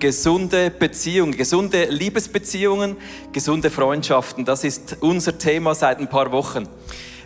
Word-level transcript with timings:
Gesunde 0.00 0.72
Beziehungen, 0.72 1.36
gesunde 1.36 1.84
Liebesbeziehungen, 1.84 2.96
gesunde 3.32 3.70
Freundschaften. 3.70 4.44
Das 4.44 4.64
ist 4.64 4.96
unser 4.98 5.38
Thema 5.38 5.76
seit 5.76 6.00
ein 6.00 6.08
paar 6.08 6.32
Wochen. 6.32 6.68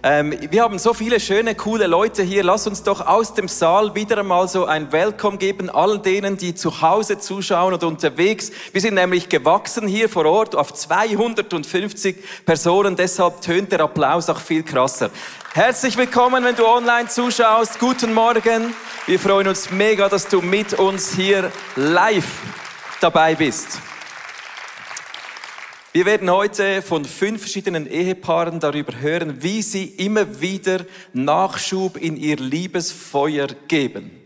Ähm, 0.02 0.34
wir 0.50 0.62
haben 0.62 0.78
so 0.78 0.94
viele 0.94 1.18
schöne, 1.18 1.56
coole 1.56 1.88
Leute 1.88 2.22
hier. 2.22 2.44
Lass 2.44 2.66
uns 2.66 2.84
doch 2.84 3.04
aus 3.04 3.34
dem 3.34 3.48
Saal 3.48 3.94
wieder 3.96 4.18
einmal 4.18 4.46
so 4.46 4.64
ein 4.64 4.92
Welcome 4.92 5.38
geben, 5.38 5.70
allen 5.70 6.02
denen, 6.02 6.36
die 6.36 6.54
zu 6.54 6.80
Hause 6.80 7.18
zuschauen 7.18 7.74
oder 7.74 7.88
unterwegs. 7.88 8.52
Wir 8.72 8.80
sind 8.80 8.94
nämlich 8.94 9.28
gewachsen 9.28 9.88
hier 9.88 10.08
vor 10.08 10.24
Ort 10.26 10.54
auf 10.54 10.72
250 10.72 12.16
Personen, 12.46 12.94
deshalb 12.94 13.40
tönt 13.40 13.72
der 13.72 13.80
Applaus 13.80 14.28
auch 14.28 14.40
viel 14.40 14.62
krasser. 14.62 15.10
Herzlich 15.52 15.96
willkommen, 15.96 16.44
wenn 16.44 16.54
du 16.54 16.66
online 16.66 17.08
zuschaust. 17.08 17.80
Guten 17.80 18.14
Morgen. 18.14 18.74
Wir 19.06 19.18
freuen 19.18 19.48
uns 19.48 19.70
mega, 19.70 20.08
dass 20.08 20.28
du 20.28 20.40
mit 20.40 20.74
uns 20.74 21.12
hier 21.12 21.50
live 21.74 22.42
dabei 23.00 23.34
bist. 23.34 23.80
Wir 25.90 26.04
werden 26.04 26.30
heute 26.30 26.82
von 26.82 27.06
fünf 27.06 27.40
verschiedenen 27.40 27.86
Ehepaaren 27.86 28.60
darüber 28.60 29.00
hören, 29.00 29.42
wie 29.42 29.62
sie 29.62 29.84
immer 29.84 30.40
wieder 30.40 30.84
Nachschub 31.14 31.96
in 31.96 32.18
ihr 32.18 32.36
Liebesfeuer 32.36 33.48
geben. 33.68 34.17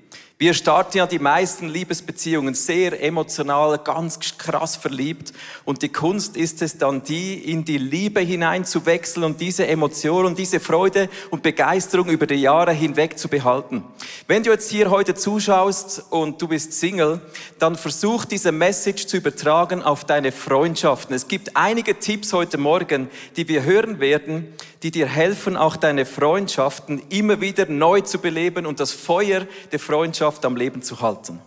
Wir 0.42 0.55
starten 0.55 0.96
ja 0.96 1.06
die 1.06 1.20
meisten 1.20 1.69
Liebesbeziehungen 1.69 2.55
sehr 2.55 3.01
emotional, 3.01 3.78
ganz 3.78 4.19
krass 4.19 4.74
verliebt. 4.74 5.32
Und 5.65 5.82
die 5.82 5.88
Kunst 5.88 6.37
ist 6.37 6.62
es 6.62 6.78
dann, 6.78 7.05
die 7.05 7.34
in 7.34 7.65
die 7.65 7.78
Liebe 7.78 8.18
hinein 8.18 8.65
zu 8.65 8.84
wechseln 8.84 9.23
und 9.23 9.41
diese 9.41 9.68
Emotion 9.68 10.27
und 10.27 10.37
diese 10.37 10.59
Freude 10.59 11.09
und 11.30 11.45
Begeisterung 11.45 12.09
über 12.09 12.27
die 12.27 12.34
Jahre 12.34 12.73
hinweg 12.73 13.20
zu 13.20 13.28
behalten. 13.28 13.84
Wenn 14.27 14.42
du 14.42 14.51
jetzt 14.51 14.68
hier 14.68 14.91
heute 14.91 15.15
zuschaust 15.15 16.06
und 16.10 16.43
du 16.43 16.48
bist 16.48 16.73
Single, 16.73 17.20
dann 17.60 17.77
versuch 17.77 18.24
diese 18.24 18.51
Message 18.51 19.06
zu 19.06 19.18
übertragen 19.18 19.80
auf 19.80 20.04
deine 20.04 20.32
Freundschaften. 20.32 21.15
Es 21.15 21.29
gibt 21.29 21.56
einige 21.56 22.01
Tipps 22.01 22.32
heute 22.32 22.59
Morgen, 22.59 23.09
die 23.37 23.46
wir 23.46 23.63
hören 23.63 24.01
werden, 24.01 24.52
die 24.82 24.90
dir 24.90 25.07
helfen, 25.07 25.57
auch 25.57 25.76
deine 25.76 26.04
Freundschaften 26.04 27.01
immer 27.09 27.40
wieder 27.40 27.66
neu 27.66 28.01
zu 28.01 28.18
beleben 28.18 28.66
und 28.66 28.80
das 28.80 28.90
Feuer 28.90 29.46
der 29.70 29.79
Freundschaft 29.79 30.32
Freundschaft 30.33 30.45
am 30.45 30.57
Leben 30.57 30.83
zu 30.83 31.01
halten. 31.01 31.41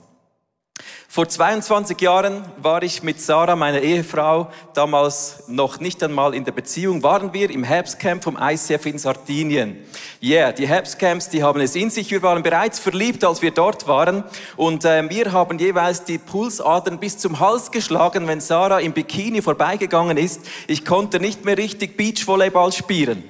Vor 1.08 1.30
22 1.30 2.02
Jahren 2.02 2.44
war 2.62 2.84
ich 2.84 3.02
mit 3.02 3.22
Sarah, 3.22 3.56
meiner 3.56 3.80
Ehefrau, 3.80 4.52
damals 4.74 5.44
noch 5.48 5.80
nicht 5.80 6.04
einmal 6.04 6.36
in 6.36 6.44
der 6.44 6.52
Beziehung, 6.52 7.04
waren 7.04 7.32
wir 7.32 7.50
im 7.50 7.64
Herbstcamp 7.64 8.22
vom 8.22 8.38
ICF 8.38 8.86
in 8.86 8.98
Sardinien. 8.98 9.78
Yeah, 10.22 10.52
die 10.52 10.68
Herbstcamps, 10.68 11.30
die 11.30 11.42
haben 11.42 11.62
es 11.62 11.76
in 11.76 11.90
sich. 11.90 12.12
Wir 12.12 12.22
waren 12.22 12.44
bereits 12.44 12.80
verliebt, 12.80 13.24
als 13.24 13.42
wir 13.42 13.52
dort 13.52 13.88
waren. 13.88 14.26
Und 14.58 14.84
äh, 14.84 15.10
wir 15.10 15.32
haben 15.32 15.58
jeweils 15.58 16.04
die 16.04 16.18
Pulsadern 16.18 17.00
bis 17.00 17.18
zum 17.18 17.40
Hals 17.40 17.72
geschlagen, 17.72 18.28
wenn 18.28 18.42
Sarah 18.42 18.80
im 18.82 18.92
Bikini 18.92 19.42
vorbeigegangen 19.42 20.18
ist. 20.18 20.42
Ich 20.68 20.84
konnte 20.84 21.22
nicht 21.22 21.46
mehr 21.46 21.58
richtig 21.58 21.96
Beachvolleyball 21.96 22.74
spielen. 22.74 23.24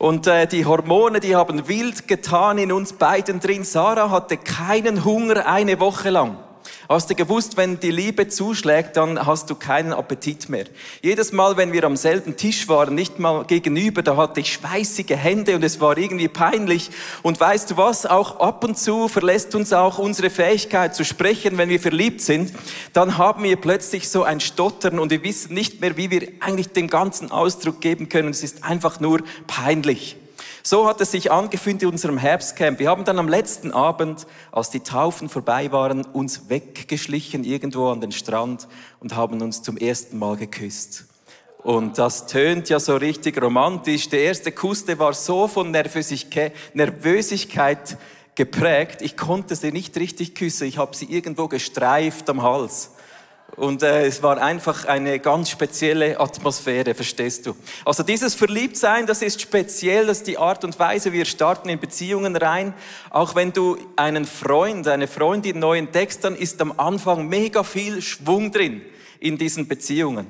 Und 0.00 0.26
äh, 0.26 0.46
die 0.46 0.64
Hormone, 0.64 1.20
die 1.20 1.36
haben 1.36 1.68
wild 1.68 2.08
getan 2.08 2.56
in 2.56 2.72
uns 2.72 2.94
beiden 2.94 3.38
drin. 3.38 3.64
Sarah 3.64 4.10
hatte 4.10 4.38
keinen 4.38 5.04
Hunger 5.04 5.46
eine 5.46 5.78
Woche 5.78 6.08
lang. 6.08 6.38
Hast 6.90 7.08
du 7.08 7.14
gewusst, 7.14 7.56
wenn 7.56 7.78
die 7.78 7.92
Liebe 7.92 8.26
zuschlägt, 8.26 8.96
dann 8.96 9.24
hast 9.24 9.48
du 9.48 9.54
keinen 9.54 9.92
Appetit 9.92 10.48
mehr. 10.48 10.64
Jedes 11.02 11.30
Mal, 11.30 11.56
wenn 11.56 11.72
wir 11.72 11.84
am 11.84 11.94
selben 11.94 12.36
Tisch 12.36 12.66
waren, 12.66 12.96
nicht 12.96 13.20
mal 13.20 13.44
gegenüber, 13.44 14.02
da 14.02 14.16
hatte 14.16 14.40
ich 14.40 14.52
schweißige 14.52 15.10
Hände 15.10 15.54
und 15.54 15.62
es 15.62 15.80
war 15.80 15.96
irgendwie 15.96 16.26
peinlich. 16.26 16.90
Und 17.22 17.38
weißt 17.38 17.70
du 17.70 17.76
was? 17.76 18.06
Auch 18.06 18.40
ab 18.40 18.64
und 18.64 18.76
zu 18.76 19.06
verlässt 19.06 19.54
uns 19.54 19.72
auch 19.72 20.00
unsere 20.00 20.30
Fähigkeit 20.30 20.96
zu 20.96 21.04
sprechen, 21.04 21.58
wenn 21.58 21.68
wir 21.68 21.78
verliebt 21.78 22.22
sind. 22.22 22.52
Dann 22.92 23.18
haben 23.18 23.44
wir 23.44 23.54
plötzlich 23.54 24.08
so 24.08 24.24
ein 24.24 24.40
Stottern 24.40 24.98
und 24.98 25.12
wir 25.12 25.22
wissen 25.22 25.54
nicht 25.54 25.80
mehr, 25.80 25.96
wie 25.96 26.10
wir 26.10 26.26
eigentlich 26.40 26.70
den 26.70 26.88
ganzen 26.88 27.30
Ausdruck 27.30 27.80
geben 27.80 28.08
können. 28.08 28.30
Es 28.30 28.42
ist 28.42 28.64
einfach 28.64 28.98
nur 28.98 29.20
peinlich. 29.46 30.16
So 30.62 30.86
hat 30.86 31.00
es 31.00 31.12
sich 31.12 31.32
angefühlt 31.32 31.82
in 31.82 31.88
unserem 31.88 32.18
Herbstcamp. 32.18 32.78
Wir 32.78 32.90
haben 32.90 33.04
dann 33.04 33.18
am 33.18 33.28
letzten 33.28 33.70
Abend, 33.70 34.26
als 34.52 34.70
die 34.70 34.80
Taufen 34.80 35.28
vorbei 35.28 35.72
waren, 35.72 36.04
uns 36.04 36.48
weggeschlichen 36.48 37.44
irgendwo 37.44 37.88
an 37.88 38.00
den 38.00 38.12
Strand 38.12 38.68
und 39.00 39.16
haben 39.16 39.40
uns 39.40 39.62
zum 39.62 39.76
ersten 39.78 40.18
Mal 40.18 40.36
geküsst. 40.36 41.06
Und 41.62 41.98
das 41.98 42.26
tönt 42.26 42.68
ja 42.68 42.80
so 42.80 42.96
richtig 42.96 43.40
romantisch. 43.40 44.08
Der 44.08 44.22
erste 44.22 44.52
Kuss, 44.52 44.84
der 44.84 44.98
war 44.98 45.12
so 45.12 45.46
von 45.46 45.70
Nervösigkeit, 45.70 46.54
Nervösigkeit 46.74 47.98
geprägt. 48.34 49.02
Ich 49.02 49.16
konnte 49.16 49.54
sie 49.56 49.72
nicht 49.72 49.96
richtig 49.98 50.34
küssen. 50.34 50.66
Ich 50.66 50.78
habe 50.78 50.96
sie 50.96 51.06
irgendwo 51.06 51.48
gestreift 51.48 52.28
am 52.30 52.42
Hals. 52.42 52.92
Und 53.56 53.82
äh, 53.82 54.06
es 54.06 54.22
war 54.22 54.40
einfach 54.40 54.86
eine 54.86 55.18
ganz 55.18 55.50
spezielle 55.50 56.18
Atmosphäre, 56.18 56.94
verstehst 56.94 57.46
du? 57.46 57.54
Also 57.84 58.02
dieses 58.02 58.34
Verliebtsein, 58.34 59.06
das 59.06 59.22
ist 59.22 59.40
speziell, 59.40 60.06
das 60.06 60.18
ist 60.18 60.26
die 60.26 60.38
Art 60.38 60.64
und 60.64 60.78
Weise, 60.78 61.12
wir 61.12 61.24
starten 61.24 61.68
in 61.68 61.78
Beziehungen 61.78 62.36
rein. 62.36 62.72
Auch 63.10 63.34
wenn 63.34 63.52
du 63.52 63.76
einen 63.96 64.24
Freund, 64.24 64.88
eine 64.88 65.08
Freundin 65.08 65.58
neu 65.58 65.78
entdeckst, 65.78 66.24
dann 66.24 66.36
ist 66.36 66.60
am 66.62 66.72
Anfang 66.78 67.28
mega 67.28 67.62
viel 67.62 68.00
Schwung 68.00 68.52
drin 68.52 68.82
in 69.18 69.36
diesen 69.36 69.68
Beziehungen. 69.68 70.26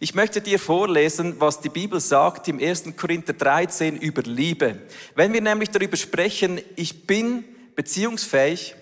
Ich 0.00 0.14
möchte 0.14 0.40
dir 0.40 0.58
vorlesen, 0.58 1.36
was 1.38 1.60
die 1.60 1.68
Bibel 1.70 2.00
sagt 2.00 2.48
im 2.48 2.58
1. 2.58 2.96
Korinther 2.96 3.32
13 3.32 3.96
über 3.96 4.22
Liebe. 4.22 4.82
Wenn 5.14 5.32
wir 5.32 5.40
nämlich 5.40 5.70
darüber 5.70 5.96
sprechen, 5.96 6.60
ich 6.76 7.06
bin 7.06 7.44
beziehungsfähig, 7.76 8.74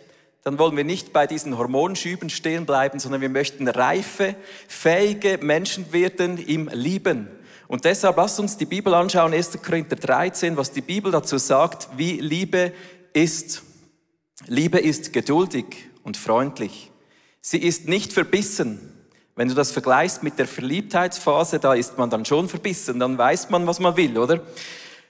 dann 0.45 0.59
wollen 0.59 0.77
wir 0.77 0.85
nicht 0.85 1.13
bei 1.13 1.27
diesen 1.27 1.57
Hormonschüben 1.57 2.29
stehen 2.29 2.67
bleiben, 2.67 2.99
sondern 2.99 3.21
wir 3.21 3.29
möchten 3.29 3.69
reife, 3.69 4.35
fähige 4.67 5.39
Menschen 5.41 5.93
werden 5.93 6.39
im 6.39 6.69
Lieben. 6.73 7.29
Und 7.69 7.85
deshalb 7.85 8.17
lasst 8.17 8.41
uns 8.41 8.57
die 8.57 8.67
Bibel 8.67 8.93
anschauen, 8.93 9.33
1. 9.33 9.63
Korinther 9.63 9.97
13, 9.97 10.57
was 10.57 10.73
die 10.73 10.81
Bibel 10.81 11.13
dazu 11.13 11.39
sagt, 11.39 11.89
wie 11.97 12.21
Liebe 12.21 12.73
ist. 13.13 13.63
Liebe 14.47 14.79
ist 14.79 15.13
geduldig 15.13 15.65
und 16.03 16.17
freundlich. 16.17 16.91
Sie 17.41 17.59
ist 17.59 17.89
nicht 17.89 18.13
verbissen. 18.13 18.93
Wenn 19.37 19.49
du 19.49 19.55
das 19.55 19.73
vergleichst 19.73 20.23
mit 20.23 20.39
der 20.39 20.47
Verliebtheitsphase, 20.47 21.59
da 21.61 21.73
ist 21.73 21.97
man 21.97 22.11
dann 22.11 22.25
schon 22.25 22.49
verbissen, 22.49 22.99
dann 22.99 23.17
weiß 23.17 23.49
man, 23.49 23.67
was 23.67 23.81
man 23.81 23.97
will, 23.97 24.19
oder? 24.19 24.41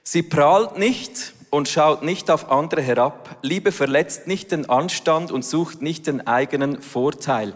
Sie 0.03 0.23
prahlt 0.23 0.77
nicht 0.77 1.33
und 1.53 1.69
schaut 1.69 2.01
nicht 2.01 2.31
auf 2.31 2.49
andere 2.49 2.81
herab. 2.81 3.37
Liebe 3.43 3.71
verletzt 3.71 4.25
nicht 4.25 4.51
den 4.51 4.67
Anstand 4.71 5.31
und 5.31 5.45
sucht 5.45 5.83
nicht 5.83 6.07
den 6.07 6.25
eigenen 6.25 6.81
Vorteil. 6.81 7.53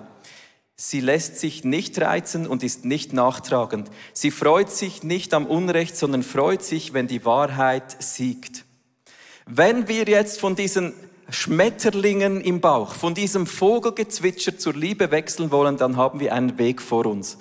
Sie 0.76 1.00
lässt 1.00 1.40
sich 1.40 1.64
nicht 1.64 2.00
reizen 2.00 2.46
und 2.46 2.62
ist 2.62 2.86
nicht 2.86 3.12
nachtragend. 3.12 3.90
Sie 4.14 4.30
freut 4.30 4.70
sich 4.70 5.02
nicht 5.02 5.34
am 5.34 5.48
Unrecht, 5.48 5.98
sondern 5.98 6.22
freut 6.22 6.62
sich, 6.62 6.94
wenn 6.94 7.08
die 7.08 7.26
Wahrheit 7.26 7.98
siegt. 7.98 8.66
Wenn 9.48 9.88
wir 9.88 10.04
jetzt 10.04 10.40
von 10.40 10.56
diesen 10.56 10.94
Schmetterlingen 11.32 12.40
im 12.42 12.62
Bauch, 12.62 12.94
von 12.94 13.16
diesem 13.16 13.48
Vogelgezwitscher 13.48 14.60
zur 14.60 14.76
Liebe 14.76 15.10
wechseln 15.10 15.50
wollen, 15.50 15.78
dann 15.78 15.98
haben 15.98 16.20
wir 16.20 16.36
einen 16.36 16.60
Weg 16.60 16.84
vor 16.84 17.08
uns. 17.08 17.40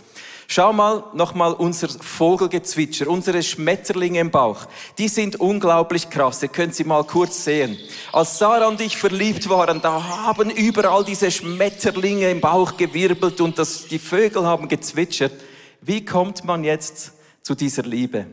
Schau 0.49 0.73
mal 0.73 1.05
nochmal 1.12 1.53
unser 1.53 1.89
Vogelgezwitscher, 1.89 3.09
unsere 3.09 3.43
Schmetterlinge 3.43 4.21
im 4.21 4.31
Bauch. 4.31 4.67
Die 4.97 5.09
sind 5.09 5.37
unglaublich 5.41 6.09
krass. 6.09 6.43
Ihr 6.43 6.49
könnt 6.49 6.75
sie 6.75 6.84
mal 6.84 7.05
kurz 7.05 7.45
sehen. 7.45 7.77
Als 8.12 8.39
Sarah 8.39 8.69
und 8.69 8.81
ich 8.81 8.97
verliebt 8.97 9.49
waren, 9.49 9.81
da 9.81 10.03
haben 10.03 10.51
überall 10.51 11.05
diese 11.05 11.31
Schmetterlinge 11.31 12.31
im 12.31 12.41
Bauch 12.41 12.77
gewirbelt 12.77 13.41
und 13.41 13.59
das, 13.59 13.89
die 13.89 13.99
Vögel 13.99 14.47
haben 14.47 14.69
gezwitschert. 14.69 15.33
Wie 15.81 16.05
kommt 16.05 16.45
man 16.45 16.63
jetzt 16.63 17.13
zu 17.43 17.55
dieser 17.55 17.83
Liebe? 17.83 18.27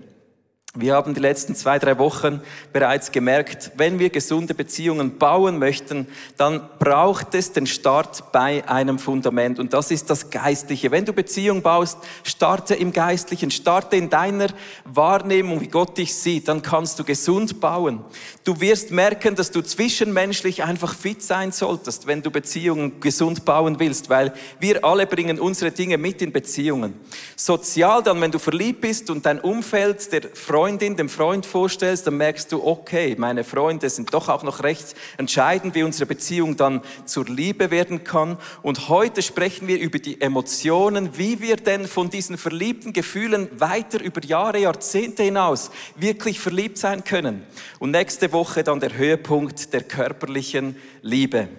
Wir 0.75 0.95
haben 0.95 1.13
die 1.13 1.19
letzten 1.19 1.53
zwei, 1.53 1.77
drei 1.77 1.99
Wochen 1.99 2.41
bereits 2.71 3.11
gemerkt, 3.11 3.73
wenn 3.77 3.99
wir 3.99 4.09
gesunde 4.09 4.55
Beziehungen 4.55 5.19
bauen 5.19 5.59
möchten, 5.59 6.07
dann 6.35 6.67
braucht 6.79 7.35
es 7.35 7.51
den 7.51 7.67
Start 7.67 8.31
bei 8.31 8.67
einem 8.67 8.97
Fundament 8.97 9.59
und 9.59 9.73
das 9.73 9.91
ist 9.91 10.09
das 10.09 10.31
Geistliche. 10.31 10.89
Wenn 10.89 11.05
du 11.05 11.13
Beziehung 11.13 11.61
baust, 11.61 11.99
starte 12.23 12.73
im 12.73 12.91
Geistlichen, 12.91 13.51
starte 13.51 13.97
in 13.97 14.09
deiner 14.09 14.47
Wahrnehmung, 14.83 15.61
wie 15.61 15.67
Gott 15.67 15.99
dich 15.99 16.15
sieht, 16.15 16.47
dann 16.47 16.63
kannst 16.63 16.97
du 16.97 17.03
gesund 17.03 17.61
bauen. 17.61 18.03
Du 18.43 18.59
wirst 18.59 18.89
merken, 18.89 19.35
dass 19.35 19.51
du 19.51 19.61
zwischenmenschlich 19.61 20.63
einfach 20.63 20.95
fit 20.95 21.21
sein 21.21 21.51
solltest, 21.51 22.07
wenn 22.07 22.23
du 22.23 22.31
Beziehungen 22.31 22.99
gesund 22.99 23.45
bauen 23.45 23.79
willst, 23.79 24.09
weil 24.09 24.33
wir 24.59 24.83
alle 24.83 25.05
bringen 25.05 25.39
unsere 25.39 25.69
Dinge 25.69 25.99
mit 25.99 26.23
in 26.23 26.31
Beziehungen. 26.31 26.99
Sozial 27.35 28.01
dann, 28.01 28.19
wenn 28.21 28.31
du 28.31 28.39
verliebt 28.39 28.81
bist 28.81 29.11
und 29.11 29.27
dein 29.27 29.39
Umfeld, 29.39 30.11
der 30.11 30.23
Freund, 30.33 30.62
Freundin, 30.63 30.95
dem 30.95 31.09
Freund 31.09 31.45
vorstellst, 31.45 32.07
dann 32.07 32.15
merkst 32.15 32.49
du, 32.49 32.65
okay, 32.65 33.17
meine 33.17 33.43
Freunde 33.43 33.89
sind 33.89 34.13
doch 34.13 34.29
auch 34.29 34.43
noch 34.43 34.63
recht 34.63 34.95
entscheidend, 35.17 35.75
wie 35.75 35.83
unsere 35.83 36.05
Beziehung 36.05 36.55
dann 36.55 36.79
zur 37.03 37.25
Liebe 37.25 37.69
werden 37.69 38.05
kann. 38.05 38.37
Und 38.61 38.87
heute 38.87 39.21
sprechen 39.23 39.67
wir 39.67 39.77
über 39.77 39.99
die 39.99 40.21
Emotionen, 40.21 41.17
wie 41.17 41.41
wir 41.41 41.57
denn 41.57 41.85
von 41.85 42.09
diesen 42.09 42.37
verliebten 42.37 42.93
Gefühlen 42.93 43.49
weiter 43.59 44.01
über 44.01 44.23
Jahre, 44.23 44.59
Jahrzehnte 44.59 45.23
hinaus 45.23 45.69
wirklich 45.97 46.39
verliebt 46.39 46.77
sein 46.77 47.03
können. 47.03 47.43
Und 47.79 47.91
nächste 47.91 48.31
Woche 48.31 48.63
dann 48.63 48.79
der 48.79 48.95
Höhepunkt 48.95 49.73
der 49.73 49.83
körperlichen 49.83 50.77
Liebe. 51.01 51.49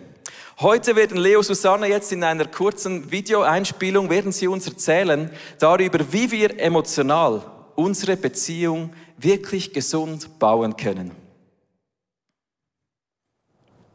Heute 0.61 0.97
werden 0.97 1.19
Leo 1.19 1.43
Susanne 1.43 1.89
jetzt 1.89 2.11
in 2.11 2.25
einer 2.25 2.47
kurzen 2.47 3.11
Videoeinspielung 3.11 4.09
werden 4.09 4.33
sie 4.33 4.49
uns 4.49 4.67
erzählen 4.67 5.29
darüber, 5.59 5.99
wie 6.11 6.31
wir 6.31 6.59
emotional 6.59 7.43
unsere 7.76 8.17
Beziehung 8.17 8.91
wirklich 9.19 9.73
gesund 9.73 10.38
bauen 10.38 10.76
können. 10.76 11.24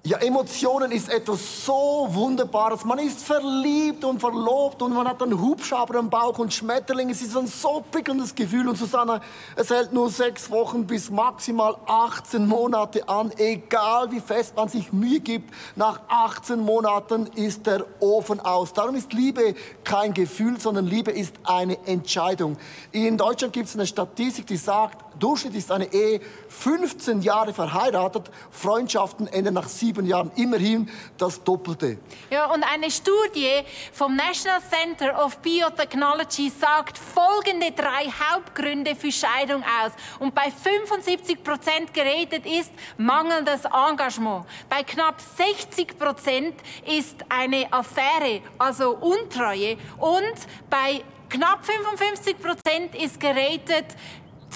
Ja, 0.01 0.17
Emotionen 0.19 0.93
ist 0.93 1.11
etwas 1.11 1.65
so 1.65 2.07
Wunderbares. 2.09 2.85
Man 2.85 2.99
ist 2.99 3.21
verliebt 3.21 4.05
und 4.05 4.21
verlobt 4.21 4.81
und 4.81 4.93
man 4.93 5.05
hat 5.05 5.21
einen 5.21 5.37
Hubschrauber 5.37 5.99
im 5.99 6.09
Bauch 6.09 6.39
und 6.39 6.53
Schmetterlinge. 6.53 7.11
Es 7.11 7.21
ist 7.21 7.35
ein 7.35 7.47
so 7.47 7.83
prickelndes 7.91 8.33
Gefühl. 8.33 8.69
Und 8.69 8.77
Susanna, 8.77 9.19
es 9.57 9.69
hält 9.69 9.91
nur 9.91 10.09
sechs 10.09 10.49
Wochen 10.49 10.87
bis 10.87 11.09
maximal 11.09 11.75
18 11.85 12.47
Monate 12.47 13.09
an. 13.09 13.33
Egal 13.35 14.09
wie 14.11 14.21
fest 14.21 14.55
man 14.55 14.69
sich 14.69 14.93
Mühe 14.93 15.19
gibt, 15.19 15.53
nach 15.75 15.99
18 16.07 16.61
Monaten 16.61 17.27
ist 17.35 17.67
der 17.67 17.85
Ofen 17.99 18.39
aus. 18.39 18.71
Darum 18.71 18.95
ist 18.95 19.11
Liebe 19.11 19.53
kein 19.83 20.13
Gefühl, 20.13 20.61
sondern 20.61 20.87
Liebe 20.87 21.11
ist 21.11 21.35
eine 21.43 21.77
Entscheidung. 21.85 22.55
In 22.93 23.17
Deutschland 23.17 23.51
gibt 23.51 23.67
es 23.67 23.75
eine 23.75 23.85
Statistik, 23.85 24.47
die 24.47 24.55
sagt, 24.55 25.09
Durchschnitt 25.19 25.55
ist 25.55 25.69
eine 25.71 25.91
Ehe 25.91 26.21
15 26.49 27.21
Jahre 27.21 27.53
verheiratet, 27.53 28.29
Freundschaften 28.51 29.27
enden 29.27 29.53
nach 29.53 29.69
sieben 29.69 30.05
Jahren 30.05 30.31
immerhin 30.35 30.89
das 31.17 31.43
Doppelte. 31.43 31.99
Ja, 32.29 32.51
und 32.51 32.63
eine 32.63 32.91
Studie 32.91 33.63
vom 33.93 34.15
National 34.15 34.59
Center 34.61 35.23
of 35.23 35.37
Biotechnology 35.37 36.49
sagt 36.49 36.97
folgende 36.97 37.71
drei 37.71 38.11
Hauptgründe 38.31 38.95
für 38.95 39.11
Scheidung 39.11 39.63
aus. 39.63 39.91
Und 40.19 40.33
bei 40.33 40.51
75 40.51 41.43
Prozent 41.43 41.93
geredet 41.93 42.45
ist 42.45 42.71
mangelndes 42.97 43.61
Engagement. 43.65 44.45
Bei 44.69 44.83
knapp 44.83 45.21
60 45.37 45.97
Prozent 45.97 46.55
ist 46.85 47.15
eine 47.29 47.71
Affäre, 47.71 48.41
also 48.57 48.97
Untreue. 48.97 49.77
Und 49.97 50.35
bei 50.69 51.03
knapp 51.29 51.65
55 51.65 52.37
Prozent 52.39 52.95
ist 52.95 53.19
geredet 53.19 53.85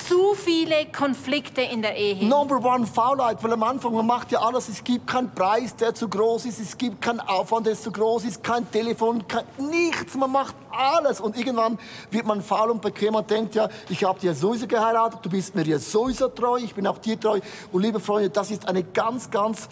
zu 0.07 0.33
viele 0.35 0.85
Konflikte 0.87 1.61
in 1.61 1.81
der 1.81 1.95
Ehe. 1.95 2.25
Number 2.25 2.63
one 2.63 2.85
Faulheit, 2.85 3.43
weil 3.43 3.53
am 3.53 3.63
Anfang 3.63 3.93
man 3.93 4.05
macht 4.05 4.31
ja 4.31 4.41
alles, 4.41 4.67
es 4.69 4.83
gibt 4.83 5.07
keinen 5.07 5.33
Preis, 5.33 5.75
der 5.75 5.93
zu 5.93 6.07
groß 6.07 6.45
ist, 6.45 6.59
es 6.59 6.77
gibt 6.77 7.01
keinen 7.01 7.19
Aufwand, 7.21 7.67
der 7.67 7.75
zu 7.75 7.91
groß 7.91 8.25
ist, 8.25 8.43
kein 8.43 8.69
Telefon, 8.71 9.27
kein, 9.27 9.43
nichts, 9.57 10.15
man 10.15 10.31
macht 10.31 10.55
alles. 10.71 11.21
Und 11.21 11.37
irgendwann 11.37 11.77
wird 12.11 12.25
man 12.25 12.41
faul 12.41 12.71
und 12.71 12.81
bequem 12.81 13.15
und 13.15 13.29
denkt 13.29 13.55
ja, 13.55 13.69
ich 13.89 14.03
habe 14.03 14.19
dir 14.19 14.33
sowieso 14.33 14.67
geheiratet, 14.67 15.19
du 15.21 15.29
bist 15.29 15.55
mir 15.55 15.63
ja 15.63 15.79
sowieso 15.79 16.27
treu, 16.27 16.57
ich 16.57 16.73
bin 16.73 16.85
auch 16.87 16.97
dir 16.97 17.19
treu. 17.19 17.39
Und 17.71 17.81
liebe 17.81 17.99
Freunde, 17.99 18.29
das 18.29 18.51
ist 18.51 18.67
eine 18.67 18.83
ganz, 18.83 19.29
ganz 19.29 19.69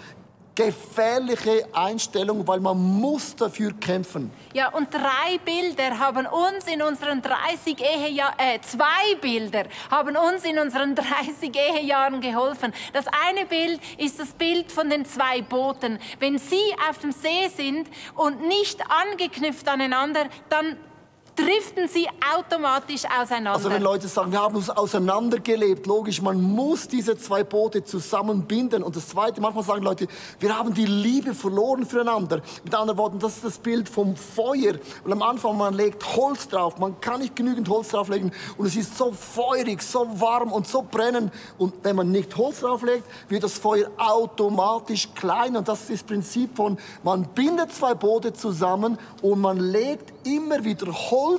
gefährliche 0.56 1.68
Einstellung, 1.74 2.46
weil 2.48 2.60
man 2.60 2.78
muss 2.78 3.36
dafür 3.36 3.72
kämpfen. 3.74 4.32
Ja, 4.54 4.70
und 4.70 4.94
drei 4.94 5.38
Bilder 5.46 5.98
haben 5.98 6.26
uns 6.26 6.68
in 6.68 6.82
unseren 6.82 7.22
30 7.22 7.80
Ehejahren, 7.80 8.36
äh, 8.38 8.60
zwei 8.62 9.16
Bilder 9.22 9.64
haben 9.90 10.18
uns 10.18 10.44
in 10.44 10.60
unseren 10.60 10.96
30 10.96 11.56
Ehejahren 11.56 12.20
geholfen. 12.20 12.74
Das 12.92 13.06
eine 13.28 13.46
Bild 13.46 13.80
ist 13.98 14.20
das 14.20 14.34
Bild 14.34 14.72
von 14.72 14.90
den 14.90 15.06
zwei 15.06 15.42
Booten. 15.42 16.00
Wenn 16.20 16.38
sie 16.38 16.76
auf 16.90 16.98
dem 16.98 17.12
See 17.12 17.48
sind 17.56 17.88
und 18.16 18.48
nicht 18.48 18.82
angeknüpft 18.90 19.68
aneinander, 19.70 20.26
dann 20.50 20.78
driften 21.46 21.88
sie 21.88 22.08
automatisch 22.36 23.04
auseinander. 23.06 23.54
Also 23.54 23.70
wenn 23.70 23.82
Leute 23.82 24.08
sagen, 24.08 24.32
wir 24.32 24.42
haben 24.42 24.56
uns 24.56 24.70
auseinandergelebt, 24.70 25.88
logisch, 25.88 26.22
man 26.22 26.42
muss 26.42 26.88
diese 26.88 27.18
zwei 27.18 27.44
Boote 27.44 27.84
zusammenbinden. 27.84 28.84
Und 28.84 28.96
das 28.96 29.10
Zweite, 29.10 29.42
manchmal 29.42 29.64
sagen 29.64 29.84
Leute, 29.84 30.08
wir 30.40 30.58
haben 30.58 30.74
die 30.74 30.86
Liebe 30.86 31.34
verloren 31.34 31.86
füreinander. 31.86 32.42
Mit 32.64 32.76
anderen 32.76 32.98
Worten, 32.98 33.20
das 33.20 33.38
ist 33.38 33.46
das 33.46 33.58
Bild 33.58 33.90
vom 33.90 34.16
Feuer. 34.16 34.76
Und 35.04 35.12
am 35.12 35.22
Anfang, 35.22 35.58
man 35.58 35.74
legt 35.74 36.16
Holz 36.16 36.48
drauf, 36.48 36.78
man 36.78 37.00
kann 37.02 37.22
nicht 37.22 37.36
genügend 37.36 37.68
Holz 37.70 37.90
drauflegen 37.90 38.32
und 38.58 38.66
es 38.66 38.76
ist 38.76 38.98
so 38.98 39.12
feurig, 39.12 39.82
so 39.82 40.08
warm 40.20 40.52
und 40.52 40.68
so 40.68 40.86
brennend. 40.90 41.34
Und 41.58 41.74
wenn 41.84 41.96
man 41.96 42.12
nicht 42.12 42.36
Holz 42.38 42.60
drauflegt, 42.60 43.06
wird 43.30 43.44
das 43.44 43.58
Feuer 43.58 43.90
automatisch 43.98 45.10
klein. 45.16 45.56
Und 45.56 45.68
das 45.68 45.82
ist 45.90 45.92
das 45.92 46.04
Prinzip 46.04 46.56
von, 46.56 46.78
man 47.04 47.24
bindet 47.24 47.74
zwei 47.74 47.94
Boote 47.94 48.34
zusammen 48.34 48.98
und 49.22 49.42
man 49.42 49.58
legt 49.58 50.14
immer 50.26 50.64
wieder 50.64 50.88
Holz 50.92 51.31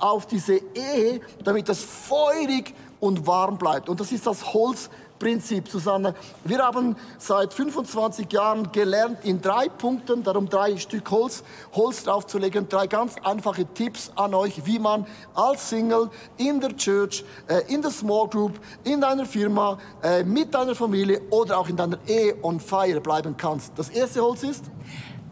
auf 0.00 0.26
diese 0.26 0.54
Ehe, 0.54 1.20
damit 1.44 1.68
das 1.68 1.82
feurig 1.82 2.74
und 3.00 3.26
warm 3.26 3.58
bleibt. 3.58 3.88
Und 3.88 4.00
das 4.00 4.12
ist 4.12 4.26
das 4.26 4.52
Holzprinzip, 4.52 5.68
Susanne. 5.68 6.14
Wir 6.44 6.58
haben 6.58 6.96
seit 7.18 7.52
25 7.52 8.30
Jahren 8.32 8.70
gelernt, 8.72 9.18
in 9.24 9.40
drei 9.40 9.68
Punkten, 9.68 10.22
darum 10.22 10.48
drei 10.48 10.76
Stück 10.76 11.10
Holz, 11.10 11.42
Holz 11.72 12.04
draufzulegen, 12.04 12.68
drei 12.68 12.86
ganz 12.86 13.16
einfache 13.22 13.66
Tipps 13.66 14.12
an 14.16 14.34
euch, 14.34 14.66
wie 14.66 14.78
man 14.78 15.06
als 15.34 15.68
Single 15.68 16.10
in 16.36 16.60
der 16.60 16.76
Church, 16.76 17.24
äh, 17.48 17.72
in 17.72 17.82
der 17.82 17.90
Small 17.90 18.28
Group, 18.28 18.60
in 18.84 19.00
deiner 19.00 19.26
Firma, 19.26 19.78
äh, 20.02 20.22
mit 20.22 20.54
deiner 20.54 20.74
Familie 20.74 21.22
oder 21.30 21.58
auch 21.58 21.68
in 21.68 21.76
deiner 21.76 21.98
Ehe 22.06 22.36
on 22.42 22.60
fire 22.60 23.00
bleiben 23.00 23.36
kannst. 23.36 23.72
Das 23.76 23.88
erste 23.88 24.20
Holz 24.20 24.42
ist? 24.42 24.64